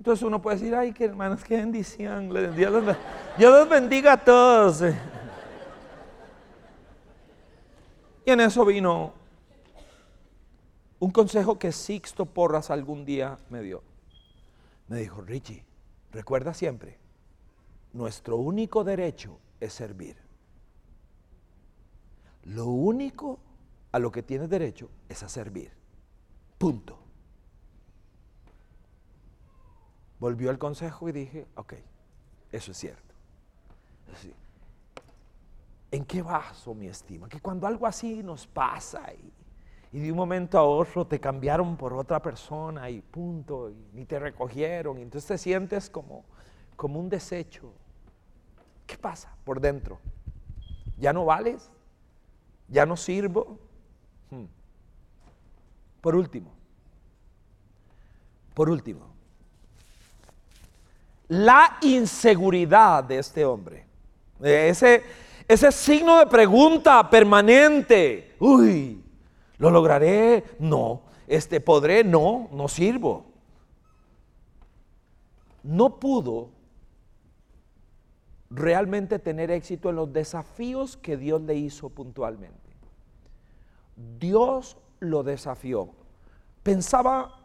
Entonces 0.00 0.22
uno 0.22 0.40
puede 0.40 0.56
decir, 0.56 0.74
ay, 0.74 0.94
que 0.94 1.04
hermanos, 1.04 1.44
qué 1.44 1.58
bendición. 1.58 2.30
Dios 2.56 2.96
los 3.36 3.68
bendiga 3.68 4.14
a 4.14 4.16
todos. 4.16 4.82
Y 8.24 8.30
en 8.30 8.40
eso 8.40 8.64
vino 8.64 9.12
un 11.00 11.10
consejo 11.10 11.58
que 11.58 11.70
Sixto 11.70 12.24
Porras 12.24 12.70
algún 12.70 13.04
día 13.04 13.36
me 13.50 13.60
dio. 13.60 13.82
Me 14.88 14.96
dijo, 14.96 15.20
Richie, 15.20 15.66
recuerda 16.12 16.54
siempre, 16.54 16.96
nuestro 17.92 18.38
único 18.38 18.84
derecho 18.84 19.38
es 19.60 19.74
servir. 19.74 20.16
Lo 22.44 22.68
único 22.68 23.38
a 23.92 23.98
lo 23.98 24.10
que 24.10 24.22
tienes 24.22 24.48
derecho 24.48 24.88
es 25.10 25.22
a 25.22 25.28
servir. 25.28 25.72
Punto. 26.56 26.99
Volvió 30.20 30.50
al 30.50 30.58
consejo 30.58 31.08
y 31.08 31.12
dije, 31.12 31.46
ok, 31.56 31.74
eso 32.52 32.72
es 32.72 32.76
cierto. 32.76 33.14
¿En 35.90 36.04
qué 36.04 36.22
vaso, 36.22 36.74
mi 36.74 36.86
estima? 36.86 37.28
Que 37.28 37.40
cuando 37.40 37.66
algo 37.66 37.86
así 37.86 38.22
nos 38.22 38.46
pasa 38.46 39.12
y, 39.12 39.32
y, 39.96 40.00
de 40.00 40.12
un 40.12 40.18
momento 40.18 40.58
a 40.58 40.62
otro 40.62 41.06
te 41.06 41.18
cambiaron 41.18 41.76
por 41.76 41.94
otra 41.94 42.20
persona 42.22 42.88
y 42.90 43.00
punto, 43.00 43.70
y 43.70 43.88
ni 43.92 44.04
te 44.04 44.18
recogieron, 44.18 44.98
y 44.98 45.02
entonces 45.02 45.26
te 45.26 45.38
sientes 45.38 45.90
como, 45.90 46.24
como 46.76 47.00
un 47.00 47.08
desecho. 47.08 47.72
¿Qué 48.86 48.96
pasa 48.96 49.34
por 49.44 49.60
dentro? 49.60 49.98
¿Ya 50.98 51.12
no 51.12 51.24
vales? 51.24 51.70
¿Ya 52.68 52.86
no 52.86 52.96
sirvo? 52.96 53.58
Hmm. 54.30 54.44
Por 56.00 56.14
último, 56.14 56.52
Por 58.54 58.68
último, 58.68 59.19
la 61.30 61.78
inseguridad 61.82 63.04
de 63.04 63.18
este 63.18 63.44
hombre. 63.44 63.86
Ese, 64.42 65.04
ese 65.46 65.70
signo 65.70 66.18
de 66.18 66.26
pregunta 66.26 67.08
permanente. 67.08 68.34
Uy, 68.40 69.00
¿lo 69.58 69.70
lograré? 69.70 70.42
No. 70.58 71.02
Este, 71.28 71.60
¿Podré? 71.60 72.02
No, 72.02 72.48
no 72.50 72.66
sirvo. 72.66 73.26
No 75.62 76.00
pudo 76.00 76.50
realmente 78.50 79.20
tener 79.20 79.52
éxito 79.52 79.90
en 79.90 79.96
los 79.96 80.12
desafíos 80.12 80.96
que 80.96 81.16
Dios 81.16 81.40
le 81.42 81.54
hizo 81.54 81.90
puntualmente. 81.90 82.70
Dios 84.18 84.76
lo 84.98 85.22
desafió. 85.22 85.90
Pensaba 86.64 87.40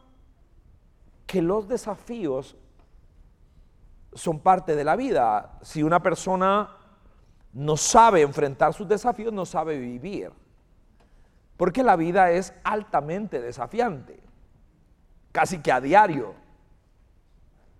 que 1.27 1.43
los 1.43 1.67
desafíos 1.67 2.55
son 4.15 4.39
parte 4.39 4.75
de 4.75 4.83
la 4.83 4.95
vida. 4.95 5.59
Si 5.61 5.83
una 5.83 6.01
persona 6.01 6.75
no 7.53 7.77
sabe 7.77 8.21
enfrentar 8.21 8.73
sus 8.73 8.87
desafíos, 8.87 9.31
no 9.31 9.45
sabe 9.45 9.77
vivir. 9.77 10.31
Porque 11.57 11.83
la 11.83 11.95
vida 11.95 12.31
es 12.31 12.53
altamente 12.63 13.39
desafiante, 13.39 14.19
casi 15.31 15.59
que 15.59 15.71
a 15.71 15.79
diario, 15.79 16.33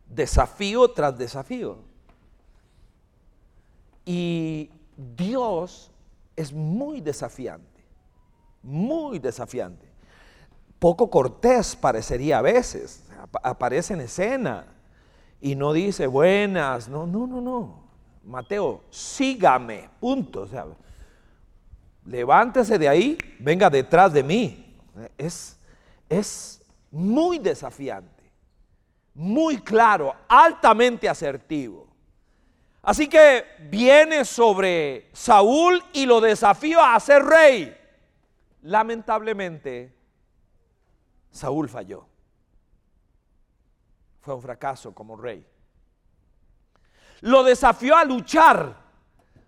desafío 0.08 0.92
tras 0.92 1.18
desafío. 1.18 1.80
Y 4.06 4.70
Dios 4.96 5.92
es 6.36 6.54
muy 6.54 7.02
desafiante, 7.02 7.84
muy 8.62 9.20
desafiante. 9.20 9.86
Poco 10.80 11.10
cortés 11.10 11.76
parecería 11.76 12.40
a 12.40 12.42
veces, 12.42 13.04
aparece 13.44 13.94
en 13.94 14.02
y 15.46 15.54
no 15.54 15.74
dice 15.74 16.08
buenas, 16.08 16.90
no, 16.90 17.06
no, 17.06 17.28
no, 17.28 17.40
no. 17.40 17.84
Mateo, 18.24 18.82
sígame, 18.90 19.88
punto. 20.00 20.42
O 20.42 20.48
sea, 20.48 20.66
levántese 22.04 22.80
de 22.80 22.90
ahí, 22.90 23.16
venga 23.38 23.70
detrás 23.70 24.12
de 24.12 24.24
mí. 24.24 24.76
Es, 25.16 25.60
es 26.10 26.66
muy 26.90 27.38
desafiante, 27.38 28.24
muy 29.14 29.58
claro, 29.58 30.16
altamente 30.28 31.08
asertivo. 31.08 31.90
Así 32.82 33.08
que 33.08 33.46
viene 33.70 34.26
sobre 34.26 35.12
Saúl 35.14 35.80
y 35.94 36.08
lo 36.08 36.22
desafía 36.22 36.96
a 36.96 37.00
ser 37.00 37.24
rey. 37.24 37.78
Lamentablemente, 38.64 39.96
Saúl 41.30 41.70
falló. 41.70 42.08
Fue 44.26 44.34
un 44.34 44.42
fracaso 44.42 44.94
como 44.94 45.16
rey. 45.16 45.46
Lo 47.22 47.44
desafió 47.44 47.96
a 47.96 48.04
luchar. 48.04 48.76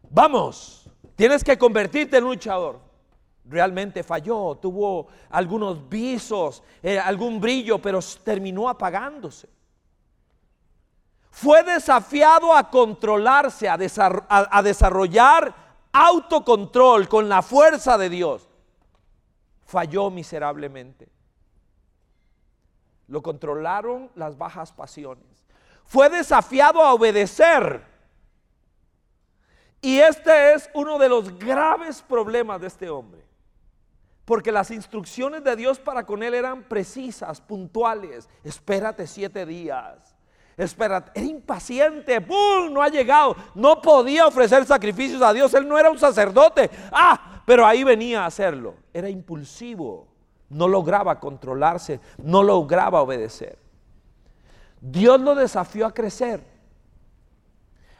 Vamos, 0.09 0.89
tienes 1.15 1.43
que 1.43 1.57
convertirte 1.57 2.17
en 2.17 2.23
luchador. 2.23 2.79
Realmente 3.45 4.03
falló, 4.03 4.55
tuvo 4.55 5.07
algunos 5.31 5.89
visos, 5.89 6.63
eh, 6.83 6.99
algún 6.99 7.41
brillo, 7.41 7.81
pero 7.81 7.99
terminó 8.23 8.69
apagándose 8.69 9.49
fue 11.37 11.61
desafiado 11.61 12.51
a 12.51 12.67
controlarse, 12.71 13.69
a, 13.69 13.77
desarrollar 14.63 15.53
autocontrol 15.93 17.07
con 17.07 17.29
la 17.29 17.43
fuerza 17.43 17.95
de 17.95 18.09
Dios. 18.09 18.49
Falló 19.63 20.09
miserablemente. 20.09 21.07
Lo 23.07 23.21
controlaron 23.21 24.11
las 24.15 24.37
bajas 24.37 24.71
pasiones. 24.71 25.25
Fue 25.85 26.09
desafiado 26.09 26.81
a 26.81 26.93
obedecer. 26.93 27.83
Y 29.81 29.99
este 29.99 30.53
es 30.53 30.69
uno 30.73 30.97
de 30.97 31.09
los 31.09 31.37
graves 31.39 32.01
problemas 32.01 32.59
de 32.59 32.67
este 32.67 32.89
hombre. 32.89 33.25
Porque 34.25 34.51
las 34.51 34.71
instrucciones 34.71 35.43
de 35.43 35.55
Dios 35.55 35.79
para 35.79 36.05
con 36.05 36.21
él 36.21 36.33
eran 36.33 36.63
precisas, 36.63 37.39
puntuales. 37.39 38.27
Espérate 38.43 39.07
siete 39.07 39.45
días 39.45 40.17
espera, 40.57 41.05
era 41.13 41.25
impaciente, 41.25 42.19
¡pum! 42.19 42.73
No 42.73 42.81
ha 42.81 42.89
llegado, 42.89 43.35
no 43.53 43.81
podía 43.81 44.25
ofrecer 44.25 44.65
sacrificios 44.65 45.21
a 45.21 45.33
Dios, 45.33 45.53
él 45.53 45.67
no 45.67 45.77
era 45.77 45.91
un 45.91 45.99
sacerdote, 45.99 46.69
¡ah! 46.91 47.41
Pero 47.45 47.65
ahí 47.65 47.83
venía 47.83 48.23
a 48.23 48.25
hacerlo, 48.25 48.75
era 48.93 49.09
impulsivo, 49.09 50.06
no 50.49 50.67
lograba 50.67 51.19
controlarse, 51.19 51.99
no 52.17 52.43
lograba 52.43 53.01
obedecer. 53.01 53.57
Dios 54.79 55.19
lo 55.19 55.35
desafió 55.35 55.85
a 55.85 55.93
crecer, 55.93 56.43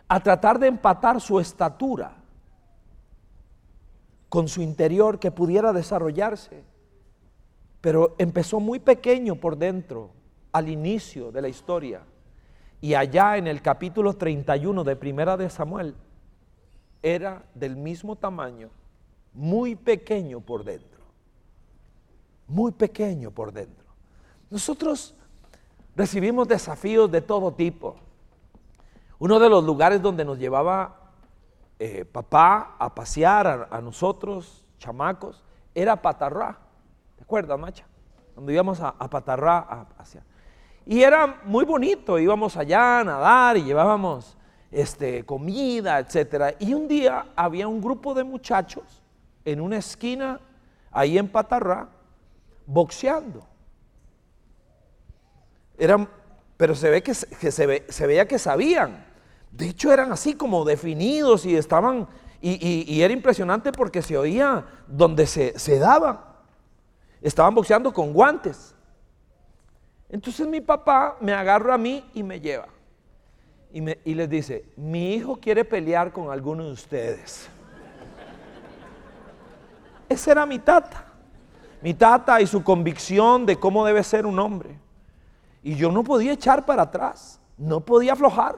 a 0.08 0.20
tratar 0.20 0.60
de 0.60 0.68
empatar 0.68 1.20
su 1.20 1.40
estatura 1.40 2.16
con 4.30 4.48
su 4.48 4.62
interior 4.62 5.20
que 5.20 5.32
pudiera 5.32 5.74
desarrollarse. 5.74 6.64
Pero 7.82 8.16
empezó 8.18 8.60
muy 8.60 8.80
pequeño 8.80 9.36
por 9.36 9.58
dentro, 9.58 10.12
al 10.52 10.70
inicio 10.70 11.32
de 11.32 11.42
la 11.42 11.48
historia. 11.48 12.02
Y 12.82 12.94
allá 12.94 13.38
en 13.38 13.48
el 13.48 13.62
capítulo 13.62 14.14
31 14.14 14.84
de 14.84 14.96
Primera 14.96 15.38
de 15.38 15.50
Samuel, 15.50 15.96
era 17.02 17.44
del 17.54 17.76
mismo 17.76 18.16
tamaño, 18.16 18.70
muy 19.34 19.76
pequeño 19.76 20.42
por 20.42 20.64
dentro. 20.64 20.97
Muy 22.48 22.72
pequeño 22.72 23.32
por 23.32 23.52
dentro. 23.52 23.86
Nosotros 24.50 25.16
recibimos 25.96 26.48
desafíos 26.48 27.12
de 27.12 27.22
todo 27.22 27.54
tipo. 27.54 27.96
Uno 29.20 29.40
de 29.40 29.50
los 29.50 29.64
lugares 29.64 30.02
donde 30.02 30.24
nos 30.24 30.38
llevaba 30.38 30.96
eh, 31.80 32.06
papá 32.06 32.76
a 32.80 32.94
pasear 32.94 33.68
a, 33.70 33.82
nosotros, 33.82 34.64
chamacos, 34.78 35.44
era 35.76 36.02
Patarrá. 36.02 36.58
¿Te 37.16 37.24
acuerdas, 37.24 37.60
Macha? 37.60 37.86
Cuando 38.34 38.52
íbamos 38.52 38.80
a, 38.80 38.94
Patarrá 38.94 39.58
a 39.58 39.90
pasear. 39.90 40.24
Y 40.86 41.02
era 41.02 41.42
muy 41.44 41.66
bonito, 41.66 42.18
íbamos 42.18 42.56
allá 42.56 43.00
a 43.00 43.04
nadar 43.04 43.58
y 43.58 43.64
llevábamos 43.64 44.38
este, 44.72 45.26
comida, 45.26 46.00
etc. 46.00 46.56
Y 46.60 46.74
un 46.74 46.88
día 46.88 47.26
había 47.36 47.68
un 47.68 47.82
grupo 47.82 48.14
de 48.14 48.24
muchachos 48.24 49.04
en 49.44 49.60
una 49.60 49.78
esquina, 49.78 50.40
ahí 50.92 51.18
en 51.18 51.28
Patarrá, 51.28 51.90
boxeando. 52.68 53.48
Eran, 55.78 56.08
pero 56.58 56.76
se 56.76 56.90
ve 56.90 57.02
que, 57.02 57.16
se, 57.16 58.06
veía 58.06 58.28
que 58.28 58.38
sabían. 58.38 59.06
De 59.52 59.70
hecho, 59.70 59.92
eran 59.92 60.12
así 60.12 60.36
como 60.36 60.66
definidos 60.66 61.46
y 61.46 61.56
estaban, 61.56 62.08
y, 62.42 63.02
era 63.02 63.14
impresionante 63.14 63.72
porque 63.72 64.04
se 64.04 64.18
oía 64.18 64.66
donde 64.88 65.26
se, 65.26 65.58
se 65.58 65.80
daban. 65.80 66.20
Estaban 67.22 67.56
boxeando 67.56 67.92
con 67.92 68.14
guantes. 68.14 68.76
Entonces 70.10 70.48
mi 70.48 70.62
papá 70.62 71.18
me 71.20 71.34
agarra 71.34 71.74
a 71.74 71.78
mí 71.78 72.06
y 72.14 72.24
me 72.24 72.40
lleva. 72.40 72.68
Y, 73.72 73.82
me, 73.82 74.00
les 74.06 74.30
dice, 74.30 74.66
mi 74.76 75.14
hijo 75.14 75.38
quiere 75.38 75.66
pelear 75.66 76.12
con 76.12 76.32
alguno 76.32 76.66
de 76.66 76.72
ustedes. 76.72 77.50
Esa 80.08 80.32
era 80.32 80.46
mi 80.46 80.60
tata. 80.60 81.07
Mi 81.82 81.94
tata 81.94 82.42
y 82.42 82.48
su 82.48 82.64
convicción 82.64 83.46
de 83.46 83.58
cómo 83.58 83.86
debe 83.86 84.04
ser 84.04 84.26
un 84.26 84.40
hombre. 84.40 84.80
Y 85.64 85.76
yo 85.76 85.92
no 85.92 86.04
podía 86.04 86.34
echar 86.34 86.66
para 86.66 86.84
atrás, 86.84 87.40
no 87.58 87.82
podía 87.82 88.14
aflojar. 88.14 88.56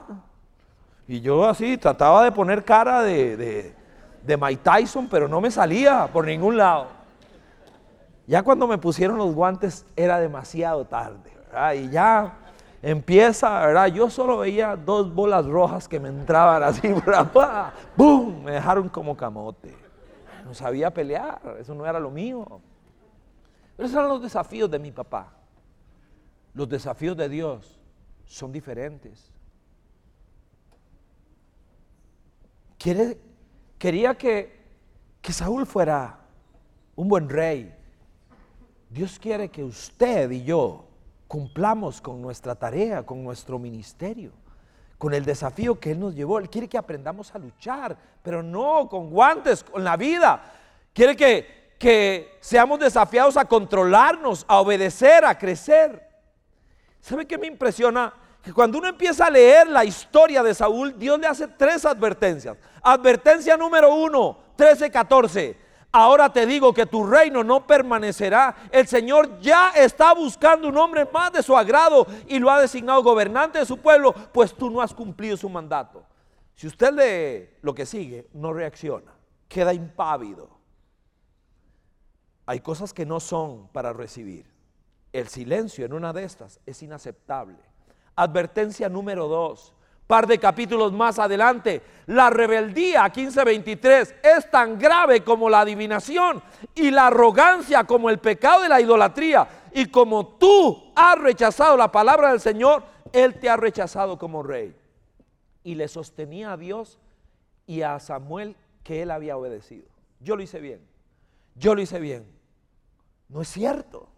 Y 1.06 1.20
yo 1.20 1.48
así 1.48 1.76
trataba 1.76 2.24
de 2.24 2.32
poner 2.32 2.64
cara 2.64 3.02
de, 3.02 3.36
de, 3.36 3.74
de 4.22 4.36
Mike 4.36 4.62
Tyson, 4.62 5.08
pero 5.10 5.28
no 5.28 5.40
me 5.40 5.50
salía 5.50 6.08
por 6.12 6.26
ningún 6.26 6.56
lado. 6.56 6.86
Ya 8.26 8.42
cuando 8.42 8.68
me 8.68 8.78
pusieron 8.78 9.18
los 9.18 9.34
guantes 9.34 9.84
era 9.96 10.20
demasiado 10.20 10.84
tarde. 10.84 11.32
Y 11.76 11.90
ya 11.90 12.34
empieza, 12.80 13.58
¿verdad? 13.58 13.86
Yo 13.88 14.08
solo 14.08 14.38
veía 14.38 14.76
dos 14.76 15.12
bolas 15.12 15.46
rojas 15.46 15.88
que 15.88 15.98
me 15.98 16.08
entraban 16.08 16.62
así, 16.62 16.94
¡Bum! 17.96 18.44
Me 18.44 18.52
dejaron 18.52 18.88
como 18.88 19.16
camote. 19.16 19.74
No 20.44 20.54
sabía 20.54 20.92
pelear, 20.92 21.40
eso 21.58 21.74
no 21.74 21.84
era 21.84 21.98
lo 21.98 22.10
mío. 22.10 22.60
Pero 23.80 23.88
esos 23.88 23.98
eran 23.98 24.10
los 24.10 24.20
desafíos 24.20 24.70
de 24.70 24.78
mi 24.78 24.92
papá. 24.92 25.32
Los 26.52 26.68
desafíos 26.68 27.16
de 27.16 27.30
Dios 27.30 27.80
son 28.26 28.52
diferentes. 28.52 29.32
quería 33.78 34.14
que, 34.18 34.60
que 35.22 35.32
Saúl 35.32 35.64
fuera 35.64 36.18
un 36.94 37.08
buen 37.08 37.30
rey. 37.30 37.74
Dios 38.90 39.18
quiere 39.18 39.48
que 39.48 39.64
usted 39.64 40.30
y 40.30 40.44
yo 40.44 40.84
cumplamos 41.26 42.02
con 42.02 42.20
nuestra 42.20 42.54
tarea, 42.54 43.06
con 43.06 43.24
nuestro 43.24 43.58
ministerio, 43.58 44.32
con 44.98 45.14
el 45.14 45.24
desafío 45.24 45.80
que 45.80 45.92
Él 45.92 46.00
nos 46.00 46.14
llevó. 46.14 46.38
Él 46.38 46.50
quiere 46.50 46.68
que 46.68 46.76
aprendamos 46.76 47.34
a 47.34 47.38
luchar, 47.38 47.96
pero 48.22 48.42
no 48.42 48.90
con 48.90 49.08
guantes, 49.08 49.64
con 49.64 49.82
la 49.82 49.96
vida. 49.96 50.52
Quiere 50.92 51.16
que, 51.16 51.59
que 51.80 52.36
seamos 52.40 52.78
desafiados 52.78 53.38
a 53.38 53.46
controlarnos, 53.46 54.44
a 54.46 54.60
obedecer, 54.60 55.24
a 55.24 55.38
crecer. 55.38 56.06
¿Sabe 57.00 57.26
qué 57.26 57.38
me 57.38 57.46
impresiona? 57.46 58.12
Que 58.42 58.52
cuando 58.52 58.76
uno 58.76 58.86
empieza 58.86 59.24
a 59.24 59.30
leer 59.30 59.66
la 59.66 59.82
historia 59.82 60.42
de 60.42 60.54
Saúl, 60.54 60.98
Dios 60.98 61.18
le 61.18 61.26
hace 61.26 61.48
tres 61.48 61.86
advertencias. 61.86 62.58
Advertencia 62.82 63.56
número 63.56 63.94
uno, 63.94 64.36
13, 64.56 64.90
14. 64.90 65.56
Ahora 65.90 66.30
te 66.30 66.44
digo 66.44 66.74
que 66.74 66.84
tu 66.84 67.06
reino 67.06 67.42
no 67.42 67.66
permanecerá. 67.66 68.54
El 68.70 68.86
Señor 68.86 69.40
ya 69.40 69.70
está 69.70 70.12
buscando 70.12 70.68
un 70.68 70.76
hombre 70.76 71.08
más 71.10 71.32
de 71.32 71.42
su 71.42 71.56
agrado 71.56 72.06
y 72.28 72.38
lo 72.38 72.50
ha 72.50 72.60
designado 72.60 73.02
gobernante 73.02 73.58
de 73.58 73.64
su 73.64 73.78
pueblo, 73.78 74.12
pues 74.12 74.52
tú 74.52 74.68
no 74.68 74.82
has 74.82 74.92
cumplido 74.92 75.34
su 75.34 75.48
mandato. 75.48 76.04
Si 76.54 76.66
usted 76.66 76.92
lee 76.92 77.56
lo 77.62 77.74
que 77.74 77.86
sigue, 77.86 78.28
no 78.34 78.52
reacciona, 78.52 79.14
queda 79.48 79.72
impávido. 79.72 80.59
Hay 82.50 82.58
cosas 82.58 82.92
que 82.92 83.06
no 83.06 83.20
son 83.20 83.68
para 83.68 83.92
recibir. 83.92 84.44
El 85.12 85.28
silencio 85.28 85.86
en 85.86 85.92
una 85.92 86.12
de 86.12 86.24
estas 86.24 86.58
es 86.66 86.82
inaceptable. 86.82 87.54
Advertencia 88.16 88.88
número 88.88 89.28
dos 89.28 89.72
par 90.08 90.26
de 90.26 90.40
capítulos 90.40 90.92
más 90.92 91.20
adelante, 91.20 91.80
la 92.06 92.28
rebeldía 92.28 93.04
1523 93.04 94.16
es 94.20 94.50
tan 94.50 94.80
grave 94.80 95.22
como 95.22 95.48
la 95.48 95.60
adivinación 95.60 96.42
y 96.74 96.90
la 96.90 97.06
arrogancia 97.06 97.84
como 97.84 98.10
el 98.10 98.18
pecado 98.18 98.62
de 98.62 98.68
la 98.68 98.80
idolatría. 98.80 99.46
Y 99.72 99.86
como 99.86 100.26
tú 100.26 100.92
has 100.96 101.20
rechazado 101.20 101.76
la 101.76 101.92
palabra 101.92 102.30
del 102.32 102.40
Señor, 102.40 102.82
Él 103.12 103.38
te 103.38 103.48
ha 103.48 103.56
rechazado 103.56 104.18
como 104.18 104.42
rey. 104.42 104.74
Y 105.62 105.76
le 105.76 105.86
sostenía 105.86 106.54
a 106.54 106.56
Dios 106.56 106.98
y 107.68 107.82
a 107.82 108.00
Samuel 108.00 108.56
que 108.82 109.02
Él 109.02 109.12
había 109.12 109.36
obedecido. 109.36 109.86
Yo 110.18 110.34
lo 110.34 110.42
hice 110.42 110.58
bien. 110.58 110.80
Yo 111.54 111.76
lo 111.76 111.82
hice 111.82 112.00
bien. 112.00 112.39
No 113.30 113.40
es 113.40 113.48
cierto. 113.48 114.08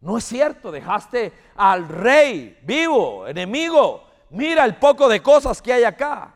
No 0.00 0.16
es 0.16 0.24
cierto. 0.24 0.72
Dejaste 0.72 1.32
al 1.54 1.88
rey 1.88 2.58
vivo, 2.62 3.26
enemigo 3.26 4.04
Mira 4.32 4.64
el 4.64 4.76
poco 4.76 5.10
de 5.10 5.20
cosas 5.22 5.60
que 5.60 5.74
hay 5.74 5.84
acá. 5.84 6.32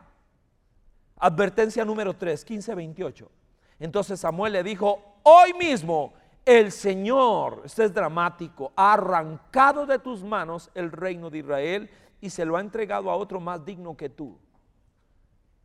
Advertencia 1.15 1.83
número 1.83 2.15
3, 2.15 2.45
15, 2.45 2.75
28. 2.75 3.31
Entonces 3.79 4.19
Samuel 4.19 4.53
le 4.53 4.61
dijo, 4.61 5.15
hoy 5.23 5.53
mismo 5.53 6.13
el 6.45 6.71
Señor, 6.71 7.63
este 7.65 7.85
es 7.85 7.93
dramático, 7.93 8.71
ha 8.75 8.93
arrancado 8.93 9.87
de 9.87 9.97
tus 9.97 10.23
manos 10.23 10.69
el 10.75 10.91
reino 10.91 11.31
de 11.31 11.39
Israel 11.39 11.89
y 12.21 12.29
se 12.29 12.45
lo 12.45 12.55
ha 12.55 12.61
entregado 12.61 13.09
a 13.09 13.15
otro 13.15 13.39
más 13.39 13.65
digno 13.65 13.97
que 13.97 14.09
tú. 14.09 14.37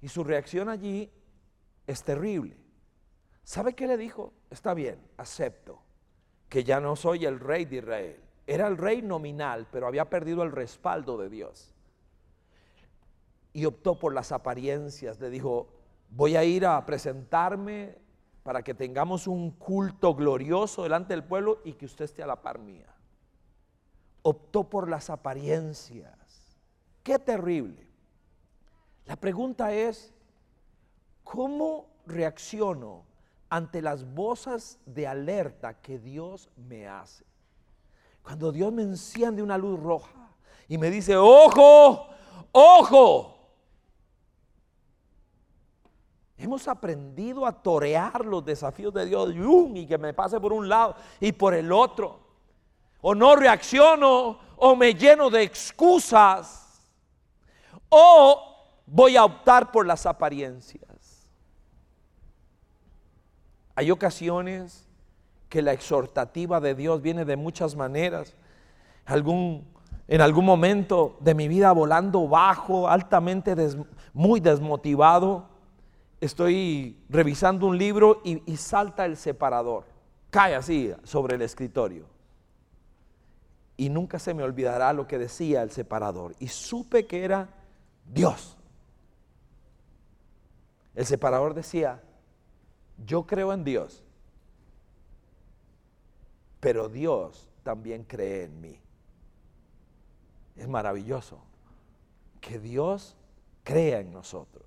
Y 0.00 0.08
su 0.08 0.24
reacción 0.24 0.70
allí 0.70 1.12
es 1.86 2.02
terrible. 2.02 2.56
¿Sabe 3.44 3.74
qué 3.74 3.86
le 3.86 3.98
dijo? 3.98 4.32
Está 4.48 4.72
bien, 4.72 4.98
acepto 5.18 5.82
que 6.52 6.64
ya 6.64 6.80
no 6.80 6.96
soy 6.96 7.24
el 7.24 7.40
rey 7.40 7.64
de 7.64 7.76
Israel. 7.76 8.20
Era 8.46 8.66
el 8.66 8.76
rey 8.76 9.00
nominal, 9.00 9.66
pero 9.72 9.86
había 9.86 10.10
perdido 10.10 10.42
el 10.42 10.52
respaldo 10.52 11.16
de 11.16 11.30
Dios 11.30 11.72
y 13.54 13.64
optó 13.64 13.98
por 13.98 14.12
las 14.12 14.32
apariencias. 14.32 15.18
Le 15.18 15.30
dijo, 15.30 15.68
voy 16.10 16.36
a 16.36 16.44
ir 16.44 16.66
a 16.66 16.84
presentarme 16.84 17.96
para 18.42 18.62
que 18.62 18.74
tengamos 18.74 19.26
un 19.26 19.52
culto 19.52 20.14
glorioso 20.14 20.82
delante 20.82 21.14
del 21.14 21.24
pueblo 21.24 21.62
y 21.64 21.72
que 21.72 21.86
usted 21.86 22.04
esté 22.04 22.22
a 22.22 22.26
la 22.26 22.42
par 22.42 22.58
mía. 22.58 22.94
Optó 24.20 24.68
por 24.68 24.90
las 24.90 25.08
apariencias. 25.08 26.58
Qué 27.02 27.18
terrible. 27.18 27.88
La 29.06 29.16
pregunta 29.16 29.72
es, 29.72 30.12
¿cómo 31.24 31.86
reacciono 32.04 33.06
ante 33.52 33.82
las 33.82 34.14
voces 34.14 34.78
de 34.86 35.06
alerta 35.06 35.74
que 35.82 35.98
Dios 35.98 36.48
me 36.56 36.88
hace? 36.88 37.22
Cuando 38.22 38.50
Dios 38.50 38.72
me 38.72 38.80
enciende 38.80 39.42
una 39.42 39.58
luz 39.58 39.78
roja 39.78 40.30
y 40.68 40.78
me 40.78 40.90
dice, 40.90 41.18
ojo, 41.18 42.06
ojo, 42.50 43.28
Hemos 46.38 46.66
aprendido 46.66 47.46
a 47.46 47.52
torear 47.52 48.24
los 48.24 48.44
desafíos 48.44 48.92
de 48.92 49.06
Dios 49.06 49.32
y 49.76 49.86
que 49.86 49.96
me 49.96 50.12
pase 50.12 50.40
por 50.40 50.52
un 50.52 50.68
lado 50.68 50.96
y 51.20 51.30
por 51.30 51.54
el 51.54 51.70
otro. 51.70 52.18
O 53.00 53.14
no 53.14 53.36
reacciono 53.36 54.40
o 54.56 54.74
me 54.74 54.92
lleno 54.92 55.30
de 55.30 55.44
excusas. 55.44 56.90
O 57.90 58.42
voy 58.86 59.14
a 59.14 59.24
optar 59.24 59.70
por 59.70 59.86
las 59.86 60.04
apariencias. 60.04 60.91
Hay 63.74 63.90
ocasiones 63.90 64.88
que 65.48 65.62
la 65.62 65.72
exhortativa 65.72 66.60
de 66.60 66.74
Dios 66.74 67.02
viene 67.02 67.24
de 67.24 67.36
muchas 67.36 67.76
maneras. 67.76 68.34
En 69.06 70.20
algún 70.20 70.44
momento 70.44 71.16
de 71.20 71.34
mi 71.34 71.48
vida 71.48 71.72
volando 71.72 72.28
bajo, 72.28 72.88
altamente 72.88 73.54
muy 74.12 74.40
desmotivado 74.40 75.52
estoy 76.22 76.96
revisando 77.08 77.66
un 77.66 77.76
libro 77.76 78.22
y, 78.24 78.56
salta 78.56 79.04
el 79.04 79.16
separador, 79.16 79.84
cae 80.30 80.54
así 80.54 80.94
sobre 81.02 81.34
el 81.34 81.42
escritorio. 81.42 82.06
Y 83.76 83.88
nunca 83.88 84.20
se 84.20 84.32
me 84.32 84.44
olvidará 84.44 84.92
lo 84.92 85.08
que 85.08 85.18
decía 85.18 85.62
el 85.62 85.72
separador. 85.72 86.36
Y 86.38 86.46
supe 86.46 87.06
que 87.06 87.24
era 87.24 87.48
Dios. 88.06 88.56
El 90.94 91.06
separador 91.06 91.54
decía, 91.54 92.00
yo 92.98 93.26
creo 93.26 93.52
en 93.52 93.64
Dios, 93.64 94.02
pero 96.60 96.88
Dios 96.88 97.48
también 97.62 98.04
cree 98.04 98.44
en 98.44 98.60
mí. 98.60 98.78
Es 100.56 100.68
maravilloso 100.68 101.38
que 102.40 102.58
Dios 102.58 103.16
crea 103.64 104.00
en 104.00 104.12
nosotros. 104.12 104.66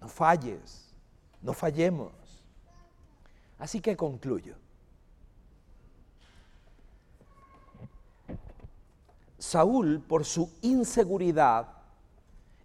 No 0.00 0.08
falles, 0.08 0.94
no 1.42 1.52
fallemos. 1.52 2.12
Así 3.58 3.80
que 3.80 3.96
concluyo. 3.96 4.56
Saúl, 9.38 10.00
por 10.00 10.24
su 10.24 10.50
inseguridad, 10.62 11.68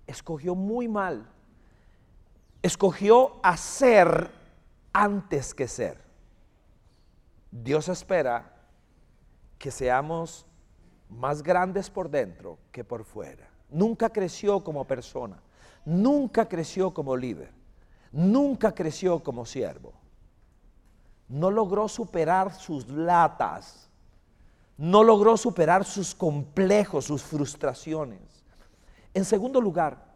escogió 0.07 0.55
muy 0.55 0.87
mal. 0.87 1.29
Escogió 2.61 3.39
hacer 3.43 4.31
antes 4.93 5.53
que 5.53 5.67
ser. 5.67 5.97
Dios 7.51 7.89
espera 7.89 8.53
que 9.57 9.71
seamos 9.71 10.45
más 11.09 11.41
grandes 11.41 11.89
por 11.89 12.09
dentro 12.09 12.59
que 12.71 12.83
por 12.83 13.03
fuera. 13.03 13.49
Nunca 13.69 14.09
creció 14.09 14.63
como 14.63 14.85
persona 14.85 15.41
nunca 15.85 16.47
creció 16.47 16.93
como 16.93 17.15
líder, 17.15 17.51
nunca 18.11 18.73
creció 18.73 19.19
como 19.19 19.45
siervo. 19.45 19.93
No 21.27 21.51
logró 21.51 21.87
superar 21.87 22.53
sus 22.53 22.87
latas, 22.87 23.89
no 24.77 25.03
logró 25.03 25.37
superar 25.37 25.83
sus 25.83 26.15
complejos, 26.15 27.05
sus 27.05 27.21
frustraciones. 27.23 28.21
En 29.13 29.25
segundo 29.25 29.59
lugar, 29.61 30.08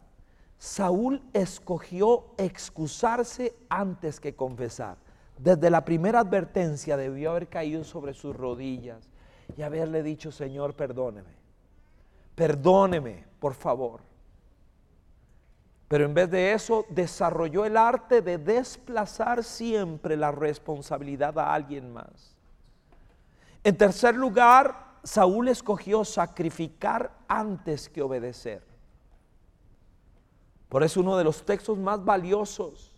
Saúl 0.63 1.21
escogió 1.33 2.27
excusarse 2.37 3.53
antes 3.67 4.21
que 4.21 4.33
confesar. 4.33 4.95
Desde 5.37 5.69
la 5.69 5.83
primera 5.83 6.21
advertencia 6.21 6.95
debió 6.95 7.31
haber 7.31 7.49
caído 7.49 7.83
sobre 7.83 8.13
sus 8.13 8.33
rodillas 8.33 9.09
y 9.57 9.61
haberle 9.61 10.03
dicho, 10.03 10.31
Señor, 10.31 10.73
perdóneme, 10.73 11.35
perdóneme, 12.33 13.25
por 13.41 13.55
favor. 13.55 13.99
Pero 15.89 16.05
en 16.05 16.13
vez 16.13 16.31
de 16.31 16.53
eso, 16.53 16.85
desarrolló 16.87 17.65
el 17.65 17.75
arte 17.75 18.21
de 18.21 18.37
desplazar 18.37 19.43
siempre 19.43 20.15
la 20.15 20.31
responsabilidad 20.31 21.37
a 21.39 21.53
alguien 21.53 21.91
más. 21.91 22.37
En 23.65 23.75
tercer 23.75 24.15
lugar, 24.15 24.93
Saúl 25.03 25.49
escogió 25.49 26.05
sacrificar 26.05 27.11
antes 27.27 27.89
que 27.89 28.01
obedecer. 28.01 28.72
Por 30.73 30.81
eso 30.81 31.01
uno 31.01 31.17
de 31.17 31.23
los 31.23 31.45
textos 31.45 31.77
más 31.77 32.03
valiosos 32.03 32.97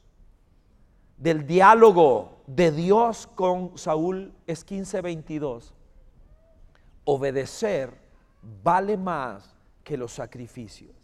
del 1.17 1.45
diálogo 1.45 2.37
de 2.47 2.71
Dios 2.71 3.27
con 3.35 3.77
Saúl 3.77 4.33
es 4.47 4.65
15:22. 4.65 5.73
Obedecer 7.03 7.93
vale 8.63 8.95
más 8.95 9.53
que 9.83 9.97
los 9.97 10.13
sacrificios. 10.13 10.95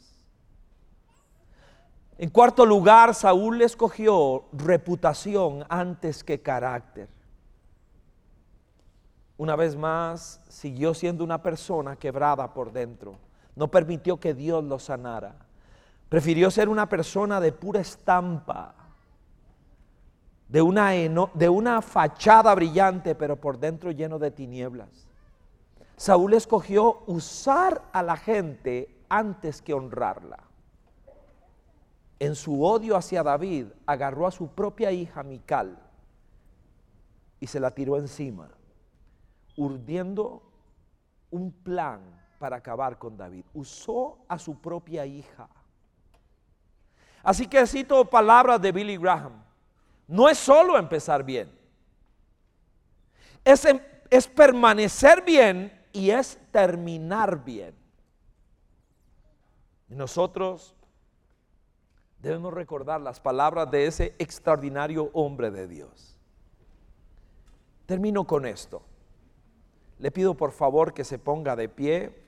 En 2.17 2.29
cuarto 2.29 2.65
lugar, 2.65 3.15
Saúl 3.15 3.61
escogió 3.61 4.45
reputación 4.53 5.65
antes 5.67 6.23
que 6.23 6.41
carácter. 6.41 7.09
Una 9.35 9.57
vez 9.57 9.75
más, 9.75 10.39
siguió 10.47 10.93
siendo 10.93 11.25
una 11.25 11.43
persona 11.43 11.97
quebrada 11.97 12.53
por 12.53 12.71
dentro. 12.71 13.17
No 13.57 13.67
permitió 13.67 14.21
que 14.21 14.33
Dios 14.33 14.63
lo 14.63 14.79
sanara. 14.79 15.50
Prefirió 16.11 16.51
ser 16.51 16.67
una 16.67 16.89
persona 16.89 17.39
de 17.39 17.53
pura 17.53 17.79
estampa, 17.79 18.75
de 20.49 20.61
una, 20.61 20.91
de 20.91 21.47
una 21.47 21.81
fachada 21.81 22.53
brillante, 22.53 23.15
pero 23.15 23.37
por 23.37 23.57
dentro 23.57 23.91
lleno 23.91 24.19
de 24.19 24.29
tinieblas. 24.29 25.07
Saúl 25.95 26.33
escogió 26.33 27.03
usar 27.07 27.81
a 27.93 28.03
la 28.03 28.17
gente 28.17 28.93
antes 29.07 29.61
que 29.61 29.73
honrarla. 29.73 30.39
En 32.19 32.35
su 32.35 32.61
odio 32.61 32.97
hacia 32.97 33.23
David, 33.23 33.67
agarró 33.85 34.27
a 34.27 34.31
su 34.31 34.49
propia 34.49 34.91
hija 34.91 35.23
Mical 35.23 35.79
y 37.39 37.47
se 37.47 37.61
la 37.61 37.71
tiró 37.71 37.95
encima, 37.95 38.49
urdiendo 39.55 40.43
un 41.29 41.53
plan 41.53 42.01
para 42.37 42.57
acabar 42.57 42.97
con 42.97 43.15
David. 43.15 43.45
Usó 43.53 44.17
a 44.27 44.37
su 44.37 44.59
propia 44.59 45.05
hija. 45.05 45.47
Así 47.23 47.47
que 47.47 47.65
cito 47.67 48.05
palabras 48.05 48.61
de 48.61 48.71
Billy 48.71 48.97
Graham. 48.97 49.43
No 50.07 50.27
es 50.27 50.37
solo 50.37 50.77
empezar 50.77 51.23
bien, 51.23 51.51
es, 53.43 53.65
em, 53.65 53.79
es 54.09 54.27
permanecer 54.27 55.23
bien 55.23 55.71
y 55.93 56.09
es 56.09 56.39
terminar 56.51 57.43
bien. 57.43 57.73
Y 59.89 59.95
nosotros 59.95 60.75
debemos 62.19 62.53
recordar 62.53 63.01
las 63.01 63.19
palabras 63.19 63.69
de 63.71 63.87
ese 63.87 64.15
extraordinario 64.19 65.09
hombre 65.13 65.51
de 65.51 65.67
Dios. 65.67 66.17
Termino 67.85 68.25
con 68.25 68.45
esto. 68.45 68.83
Le 69.97 70.11
pido 70.11 70.35
por 70.35 70.51
favor 70.51 70.93
que 70.93 71.03
se 71.03 71.19
ponga 71.19 71.55
de 71.55 71.67
pie. 71.67 72.20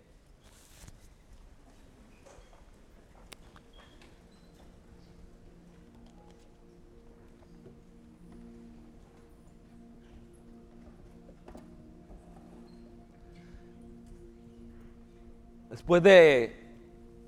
Después 15.84 16.01
de 16.01 16.55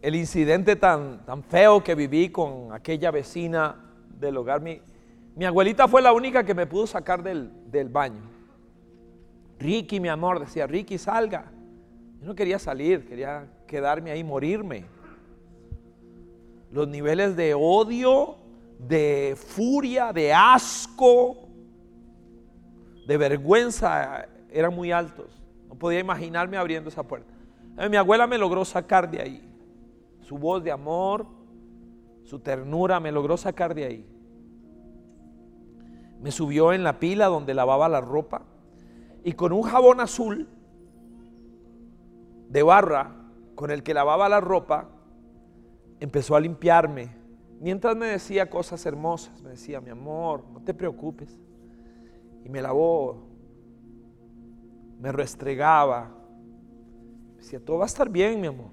el 0.02 0.16
incidente 0.16 0.78
tan, 0.78 1.26
tan 1.26 1.44
feo 1.44 1.84
que 1.84 1.94
viví 1.94 2.30
con 2.30 2.72
aquella 2.72 3.12
vecina 3.12 3.76
del 4.18 4.38
hogar, 4.38 4.62
mi, 4.62 4.80
mi 5.36 5.44
abuelita 5.44 5.90
fue 5.90 6.02
la 6.02 6.14
única 6.14 6.46
que 6.46 6.54
me 6.54 6.66
pudo 6.66 6.88
sacar 6.88 7.22
del, 7.22 7.52
del 7.70 7.90
baño. 7.90 8.22
Ricky, 9.60 10.00
mi 10.00 10.08
amor, 10.08 10.40
decía, 10.40 10.68
Ricky, 10.68 10.98
salga. 10.98 11.52
Yo 12.22 12.28
no 12.28 12.34
quería 12.34 12.58
salir, 12.58 13.06
quería 13.06 13.46
quedarme 13.68 14.12
ahí, 14.12 14.24
morirme. 14.24 14.86
Los 16.72 16.88
niveles 16.88 17.36
de 17.36 17.54
odio, 17.54 18.38
de 18.80 19.36
furia, 19.36 20.14
de 20.14 20.34
asco, 20.34 21.50
de 23.06 23.18
vergüenza 23.18 24.30
eran 24.50 24.74
muy 24.74 24.94
altos. 24.94 25.44
No 25.68 25.76
podía 25.76 26.00
imaginarme 26.00 26.56
abriendo 26.56 26.90
esa 26.90 27.04
puerta. 27.04 27.35
Eh, 27.78 27.90
mi 27.90 27.98
abuela 27.98 28.28
me 28.28 28.38
logró 28.38 28.64
sacar 28.66 29.10
de 29.10 29.22
ahí. 29.22 29.50
Su 30.22 30.38
voz 30.38 30.64
de 30.64 30.72
amor, 30.72 31.28
su 32.24 32.40
ternura 32.40 33.00
me 33.00 33.12
logró 33.12 33.38
sacar 33.38 33.76
de 33.76 33.86
ahí. 33.86 34.10
Me 36.22 36.32
subió 36.32 36.74
en 36.74 36.84
la 36.84 37.00
pila 37.00 37.28
donde 37.28 37.54
lavaba 37.54 37.88
la 37.88 38.02
ropa 38.02 38.44
y 39.24 39.34
con 39.34 39.52
un 39.52 39.64
jabón 39.64 40.00
azul 40.00 40.48
de 42.50 42.64
barra 42.64 43.16
con 43.56 43.72
el 43.72 43.84
que 43.84 43.94
lavaba 43.94 44.30
la 44.30 44.42
ropa, 44.42 44.90
empezó 46.00 46.36
a 46.36 46.40
limpiarme. 46.40 47.10
Mientras 47.60 47.96
me 47.96 48.08
decía 48.08 48.50
cosas 48.50 48.86
hermosas, 48.86 49.42
me 49.42 49.52
decía, 49.52 49.82
mi 49.82 49.90
amor, 49.90 50.44
no 50.52 50.62
te 50.62 50.74
preocupes. 50.74 51.40
Y 52.44 52.50
me 52.50 52.62
lavó, 52.62 53.24
me 55.00 55.12
restregaba, 55.12 56.15
Decía, 57.46 57.64
todo 57.64 57.78
va 57.78 57.84
a 57.84 57.86
estar 57.86 58.10
bien, 58.10 58.42
mi 58.42 58.48
amor. 58.48 58.72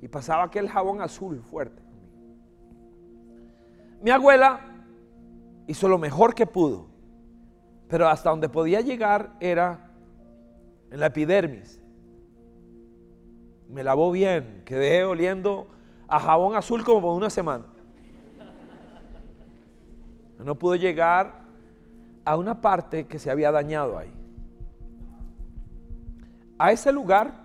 Y 0.00 0.08
pasaba 0.08 0.44
aquel 0.44 0.66
jabón 0.66 1.02
azul 1.02 1.42
fuerte. 1.42 1.82
Mi 4.00 4.10
abuela 4.10 4.60
hizo 5.66 5.86
lo 5.86 5.98
mejor 5.98 6.34
que 6.34 6.46
pudo, 6.46 6.86
pero 7.86 8.08
hasta 8.08 8.30
donde 8.30 8.48
podía 8.48 8.80
llegar 8.80 9.36
era 9.40 9.90
en 10.90 11.00
la 11.00 11.08
epidermis. 11.08 11.82
Me 13.68 13.84
lavó 13.84 14.10
bien, 14.10 14.62
quedé 14.64 15.04
oliendo 15.04 15.66
a 16.08 16.18
jabón 16.20 16.56
azul 16.56 16.82
como 16.82 17.02
por 17.02 17.14
una 17.14 17.28
semana. 17.28 17.66
No 20.42 20.54
pudo 20.54 20.76
llegar 20.76 21.42
a 22.24 22.38
una 22.38 22.62
parte 22.62 23.06
que 23.06 23.18
se 23.18 23.30
había 23.30 23.52
dañado 23.52 23.98
ahí. 23.98 24.23
A 26.58 26.72
ese 26.72 26.92
lugar, 26.92 27.44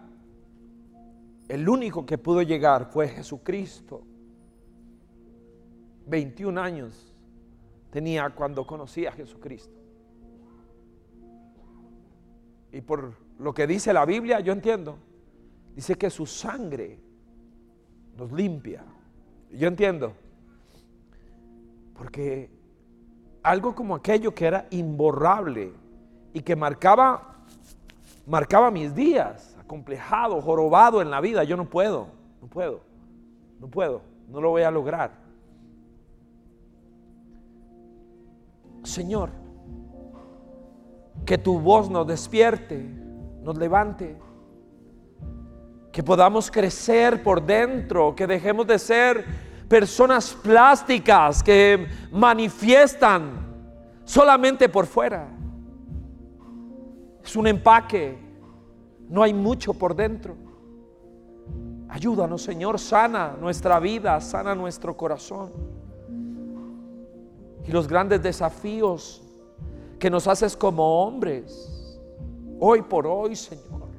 el 1.48 1.68
único 1.68 2.06
que 2.06 2.18
pudo 2.18 2.42
llegar 2.42 2.86
fue 2.92 3.08
Jesucristo. 3.08 4.04
21 6.06 6.60
años 6.62 7.14
tenía 7.92 8.30
cuando 8.30 8.66
conocí 8.66 9.06
a 9.06 9.12
Jesucristo. 9.12 9.76
Y 12.72 12.82
por 12.82 13.14
lo 13.40 13.54
que 13.54 13.66
dice 13.66 13.94
la 13.94 14.06
Biblia, 14.06 14.40
yo 14.42 14.54
entiendo. 14.54 14.98
Dice 15.76 15.96
que 15.96 16.10
su 16.10 16.26
sangre 16.26 17.00
nos 18.16 18.32
limpia. 18.32 18.84
Yo 19.52 19.68
entiendo. 19.68 20.14
Porque 21.96 22.52
algo 23.42 23.74
como 23.74 23.96
aquello 23.96 24.36
que 24.36 24.46
era 24.46 24.68
imborrable 24.70 25.74
y 26.34 26.42
que 26.42 26.56
marcaba 26.56 27.39
marcaba 28.30 28.70
mis 28.70 28.94
días, 28.94 29.58
acomplejado, 29.60 30.40
jorobado 30.42 31.02
en 31.02 31.10
la 31.10 31.20
vida. 31.20 31.44
Yo 31.44 31.58
no 31.58 31.66
puedo, 31.66 32.08
no 32.42 32.48
puedo, 32.48 32.82
no 33.60 33.68
puedo, 33.68 34.02
no 34.30 34.40
lo 34.40 34.52
voy 34.52 34.62
a 34.62 34.70
lograr. 34.70 35.12
Señor, 38.84 39.32
que 41.26 41.40
tu 41.40 41.60
voz 41.60 41.90
nos 41.90 42.06
despierte, 42.06 42.78
nos 43.42 43.58
levante, 43.58 44.16
que 45.92 46.04
podamos 46.04 46.52
crecer 46.52 47.24
por 47.24 47.42
dentro, 47.44 48.16
que 48.16 48.28
dejemos 48.28 48.68
de 48.68 48.78
ser 48.78 49.26
personas 49.68 50.34
plásticas 50.36 51.42
que 51.42 51.88
manifiestan 52.12 53.48
solamente 54.06 54.70
por 54.70 54.86
fuera. 54.86 55.39
Es 57.30 57.36
un 57.36 57.46
empaque. 57.46 58.18
No 59.08 59.22
hay 59.22 59.36
mucho 59.36 59.76
por 59.76 59.96
dentro. 59.96 60.36
Ayúdanos, 61.88 62.42
Señor, 62.42 62.80
sana 62.80 63.36
nuestra 63.40 63.80
vida, 63.80 64.20
sana 64.20 64.56
nuestro 64.56 64.98
corazón. 64.98 65.52
Y 67.68 67.72
los 67.72 67.88
grandes 67.88 68.24
desafíos 68.24 69.22
que 70.00 70.10
nos 70.10 70.28
haces 70.28 70.58
como 70.58 71.04
hombres, 71.04 72.02
hoy 72.60 72.82
por 72.82 73.06
hoy, 73.06 73.36
Señor. 73.36 73.90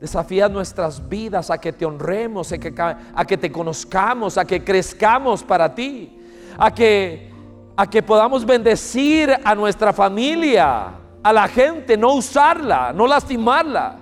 Desafía 0.00 0.48
nuestras 0.48 1.08
vidas 1.08 1.50
a 1.50 1.58
que 1.58 1.72
te 1.72 1.86
honremos, 1.86 2.50
a 2.50 2.58
que, 2.58 2.74
a 3.14 3.24
que 3.24 3.38
te 3.38 3.52
conozcamos, 3.52 4.36
a 4.38 4.44
que 4.44 4.64
crezcamos 4.64 5.44
para 5.44 5.72
ti, 5.72 6.20
a 6.58 6.74
que, 6.74 7.30
a 7.76 7.88
que 7.88 8.02
podamos 8.02 8.44
bendecir 8.44 9.32
a 9.44 9.54
nuestra 9.54 9.92
familia, 9.92 10.98
a 11.22 11.32
la 11.32 11.48
gente, 11.48 11.96
no 11.96 12.14
usarla, 12.14 12.92
no 12.92 13.06
lastimarla. 13.06 13.98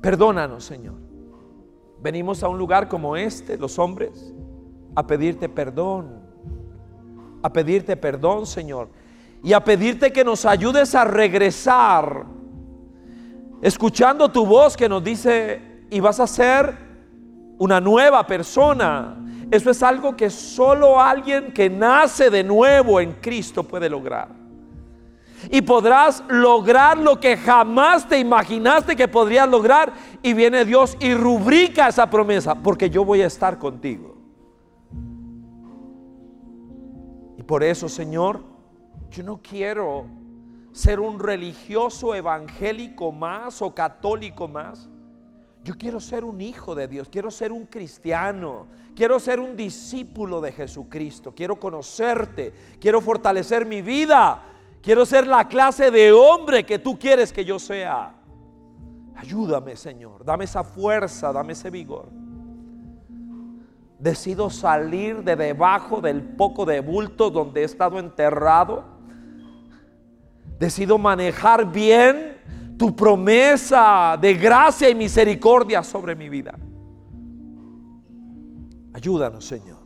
Perdónanos, 0.00 0.64
Señor. 0.64 0.94
Venimos 2.00 2.42
a 2.42 2.48
un 2.48 2.56
lugar 2.56 2.88
como 2.88 3.16
este, 3.16 3.58
los 3.58 3.78
hombres, 3.78 4.32
a 4.94 5.06
pedirte 5.06 5.48
perdón. 5.48 6.20
A 7.42 7.52
pedirte 7.52 7.96
perdón, 7.96 8.46
Señor. 8.46 8.88
Y 9.42 9.52
a 9.52 9.62
pedirte 9.62 10.12
que 10.12 10.24
nos 10.24 10.46
ayudes 10.46 10.94
a 10.94 11.04
regresar, 11.04 12.26
escuchando 13.60 14.30
tu 14.30 14.46
voz 14.46 14.76
que 14.76 14.88
nos 14.88 15.04
dice, 15.04 15.84
y 15.90 16.00
vas 16.00 16.20
a 16.20 16.26
ser 16.26 16.74
una 17.58 17.80
nueva 17.80 18.26
persona. 18.26 19.16
Eso 19.50 19.70
es 19.70 19.82
algo 19.82 20.16
que 20.16 20.30
solo 20.30 20.98
alguien 20.98 21.52
que 21.52 21.68
nace 21.68 22.30
de 22.30 22.44
nuevo 22.44 23.00
en 23.00 23.12
Cristo 23.14 23.62
puede 23.62 23.90
lograr 23.90 24.39
y 25.48 25.62
podrás 25.62 26.22
lograr 26.28 26.98
lo 26.98 27.18
que 27.18 27.36
jamás 27.36 28.08
te 28.08 28.18
imaginaste 28.18 28.96
que 28.96 29.08
podrías 29.08 29.48
lograr. 29.48 29.92
Y 30.22 30.34
viene 30.34 30.64
Dios 30.64 30.96
y 31.00 31.14
rubrica 31.14 31.88
esa 31.88 32.10
promesa, 32.10 32.54
porque 32.54 32.90
yo 32.90 33.04
voy 33.04 33.22
a 33.22 33.26
estar 33.26 33.58
contigo. 33.58 34.16
Y 37.38 37.42
por 37.42 37.62
eso, 37.62 37.88
Señor, 37.88 38.42
yo 39.10 39.22
no 39.22 39.40
quiero 39.42 40.06
ser 40.72 41.00
un 41.00 41.18
religioso 41.18 42.14
evangélico 42.14 43.12
más 43.12 43.62
o 43.62 43.74
católico 43.74 44.46
más. 44.46 44.88
Yo 45.62 45.74
quiero 45.76 46.00
ser 46.00 46.24
un 46.24 46.40
hijo 46.40 46.74
de 46.74 46.88
Dios, 46.88 47.08
quiero 47.10 47.30
ser 47.30 47.52
un 47.52 47.66
cristiano, 47.66 48.66
quiero 48.94 49.20
ser 49.20 49.40
un 49.40 49.56
discípulo 49.56 50.40
de 50.40 50.52
Jesucristo, 50.52 51.34
quiero 51.34 51.60
conocerte, 51.60 52.54
quiero 52.80 53.02
fortalecer 53.02 53.66
mi 53.66 53.82
vida 53.82 54.42
Quiero 54.82 55.04
ser 55.04 55.26
la 55.26 55.46
clase 55.46 55.90
de 55.90 56.12
hombre 56.12 56.64
que 56.64 56.78
tú 56.78 56.98
quieres 56.98 57.32
que 57.32 57.44
yo 57.44 57.58
sea. 57.58 58.14
Ayúdame, 59.14 59.76
Señor. 59.76 60.24
Dame 60.24 60.44
esa 60.44 60.64
fuerza, 60.64 61.32
dame 61.32 61.52
ese 61.52 61.68
vigor. 61.68 62.08
Decido 63.98 64.48
salir 64.48 65.22
de 65.22 65.36
debajo 65.36 66.00
del 66.00 66.22
poco 66.22 66.64
de 66.64 66.80
bulto 66.80 67.28
donde 67.28 67.60
he 67.60 67.64
estado 67.64 67.98
enterrado. 67.98 68.84
Decido 70.58 70.96
manejar 70.96 71.70
bien 71.70 72.38
tu 72.78 72.96
promesa 72.96 74.16
de 74.18 74.32
gracia 74.32 74.88
y 74.88 74.94
misericordia 74.94 75.82
sobre 75.82 76.16
mi 76.16 76.30
vida. 76.30 76.58
Ayúdanos, 78.94 79.44
Señor. 79.44 79.79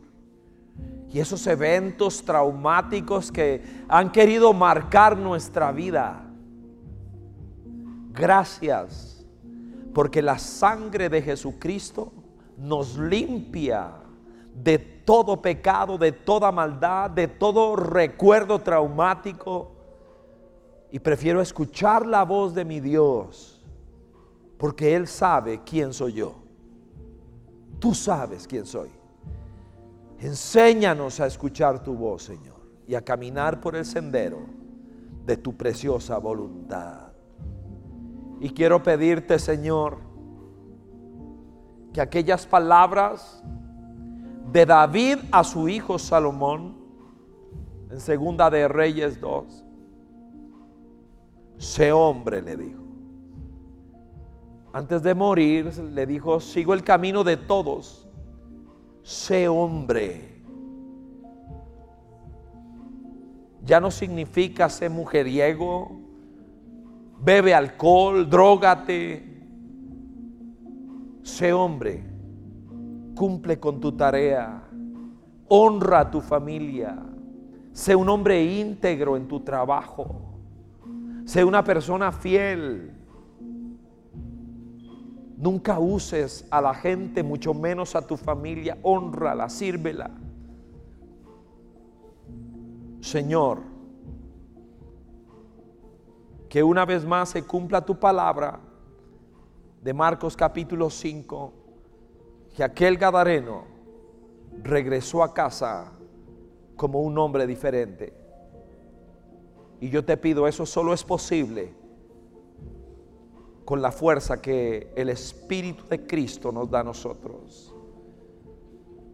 Y 1.15 1.19
esos 1.21 1.47
eventos 1.47 2.25
traumáticos 2.25 3.31
que 3.31 3.63
han 3.87 4.11
querido 4.11 4.51
marcar 4.51 5.17
nuestra 5.17 5.71
vida. 5.71 6.29
Gracias, 8.11 9.25
porque 9.93 10.21
la 10.21 10.37
sangre 10.37 11.07
de 11.07 11.21
Jesucristo 11.21 12.11
nos 12.57 12.97
limpia 12.97 13.93
de 14.61 14.77
todo 14.77 15.41
pecado, 15.41 15.97
de 15.97 16.11
toda 16.11 16.51
maldad, 16.51 17.11
de 17.11 17.29
todo 17.29 17.77
recuerdo 17.77 18.59
traumático. 18.59 19.71
Y 20.91 20.99
prefiero 20.99 21.39
escuchar 21.39 22.05
la 22.05 22.25
voz 22.25 22.53
de 22.53 22.65
mi 22.65 22.81
Dios, 22.81 23.63
porque 24.57 24.93
Él 24.93 25.07
sabe 25.07 25.61
quién 25.63 25.93
soy 25.93 26.11
yo. 26.11 26.35
Tú 27.79 27.93
sabes 27.93 28.45
quién 28.45 28.65
soy. 28.65 28.94
Enséñanos 30.19 31.19
a 31.19 31.27
escuchar 31.27 31.83
tu 31.83 31.93
voz, 31.95 32.23
Señor, 32.23 32.61
y 32.87 32.95
a 32.95 33.01
caminar 33.01 33.59
por 33.59 33.75
el 33.75 33.85
sendero 33.85 34.39
de 35.25 35.37
tu 35.37 35.55
preciosa 35.55 36.17
voluntad. 36.17 37.11
Y 38.39 38.49
quiero 38.49 38.81
pedirte, 38.81 39.39
Señor, 39.39 39.97
que 41.93 42.01
aquellas 42.01 42.45
palabras 42.45 43.43
de 44.51 44.65
David 44.65 45.17
a 45.31 45.43
su 45.43 45.67
hijo 45.67 45.97
Salomón, 45.97 46.75
en 47.89 47.99
segunda 47.99 48.49
de 48.49 48.67
Reyes 48.67 49.19
2, 49.19 49.65
sé 51.57 51.91
hombre, 51.91 52.41
le 52.41 52.57
dijo. 52.57 52.81
Antes 54.73 55.03
de 55.03 55.15
morir, 55.15 55.73
le 55.77 56.05
dijo, 56.05 56.39
sigo 56.41 56.73
el 56.73 56.83
camino 56.83 57.23
de 57.23 57.37
todos, 57.37 58.04
sé 59.05 59.47
hombre. 59.47 60.41
Ya 63.63 63.79
no 63.79 63.91
significa 63.91 64.67
ser 64.67 64.89
mujeriego, 64.89 65.91
bebe 67.19 67.53
alcohol, 67.53 68.27
drogate 68.27 69.35
sé 71.21 71.53
hombre, 71.53 72.03
cumple 73.15 73.59
con 73.59 73.79
tu 73.79 73.91
tarea, 73.91 74.63
honra 75.47 76.01
a 76.01 76.11
tu 76.11 76.21
familia, 76.21 76.97
sé 77.71 77.95
un 77.95 78.09
hombre 78.09 78.43
íntegro 78.43 79.17
en 79.17 79.27
tu 79.27 79.39
trabajo, 79.39 80.39
sé 81.25 81.43
una 81.43 81.63
persona 81.63 82.11
fiel. 82.11 82.94
Nunca 85.37 85.79
uses 85.79 86.47
a 86.49 86.61
la 86.61 86.73
gente, 86.73 87.21
mucho 87.21 87.53
menos 87.53 87.95
a 87.95 88.07
tu 88.07 88.15
familia, 88.15 88.77
honrala, 88.83 89.49
sírvela. 89.49 90.11
Señor, 93.01 93.59
que 96.47 96.63
una 96.63 96.85
vez 96.85 97.05
más 97.05 97.29
se 97.29 97.43
cumpla 97.43 97.85
tu 97.85 97.99
palabra 97.99 98.59
de 99.81 99.93
Marcos 99.93 100.37
capítulo 100.37 100.89
5, 100.89 101.53
que 102.55 102.63
aquel 102.63 102.97
Gadareno 102.97 103.65
regresó 104.63 105.21
a 105.21 105.33
casa 105.33 105.91
como 106.77 107.01
un 107.01 107.17
hombre 107.17 107.45
diferente. 107.45 108.13
Y 109.81 109.89
yo 109.89 110.05
te 110.05 110.15
pido, 110.15 110.47
eso 110.47 110.65
solo 110.65 110.93
es 110.93 111.03
posible 111.03 111.84
con 113.65 113.81
la 113.81 113.91
fuerza 113.91 114.41
que 114.41 114.93
el 114.95 115.09
Espíritu 115.09 115.85
de 115.89 116.05
Cristo 116.05 116.51
nos 116.51 116.69
da 116.69 116.81
a 116.81 116.83
nosotros. 116.83 117.73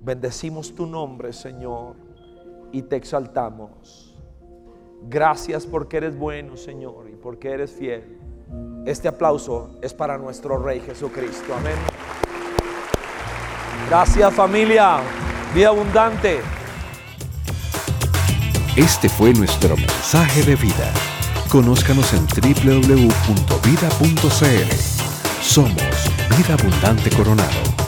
Bendecimos 0.01 0.75
tu 0.75 0.85
nombre, 0.85 1.31
Señor, 1.31 1.95
y 2.71 2.81
te 2.81 2.97
exaltamos. 2.97 4.13
Gracias 5.03 5.65
porque 5.65 5.97
eres 5.97 6.17
bueno, 6.17 6.57
Señor, 6.57 7.09
y 7.09 7.15
porque 7.15 7.49
eres 7.51 7.71
fiel. 7.71 8.19
Este 8.85 9.07
aplauso 9.07 9.79
es 9.81 9.93
para 9.93 10.17
nuestro 10.17 10.57
Rey 10.57 10.81
Jesucristo. 10.81 11.53
Amén. 11.55 11.77
Gracias 13.87 14.33
familia. 14.33 14.99
Vida 15.55 15.69
abundante. 15.69 16.39
Este 18.75 19.09
fue 19.09 19.33
nuestro 19.33 19.75
mensaje 19.75 20.43
de 20.43 20.55
vida. 20.55 21.10
Conózcanos 21.51 22.13
en 22.13 22.25
www.vida.cl. 22.27 23.11
Somos 25.41 25.73
Vida 26.37 26.53
Abundante 26.53 27.09
Coronado. 27.09 27.80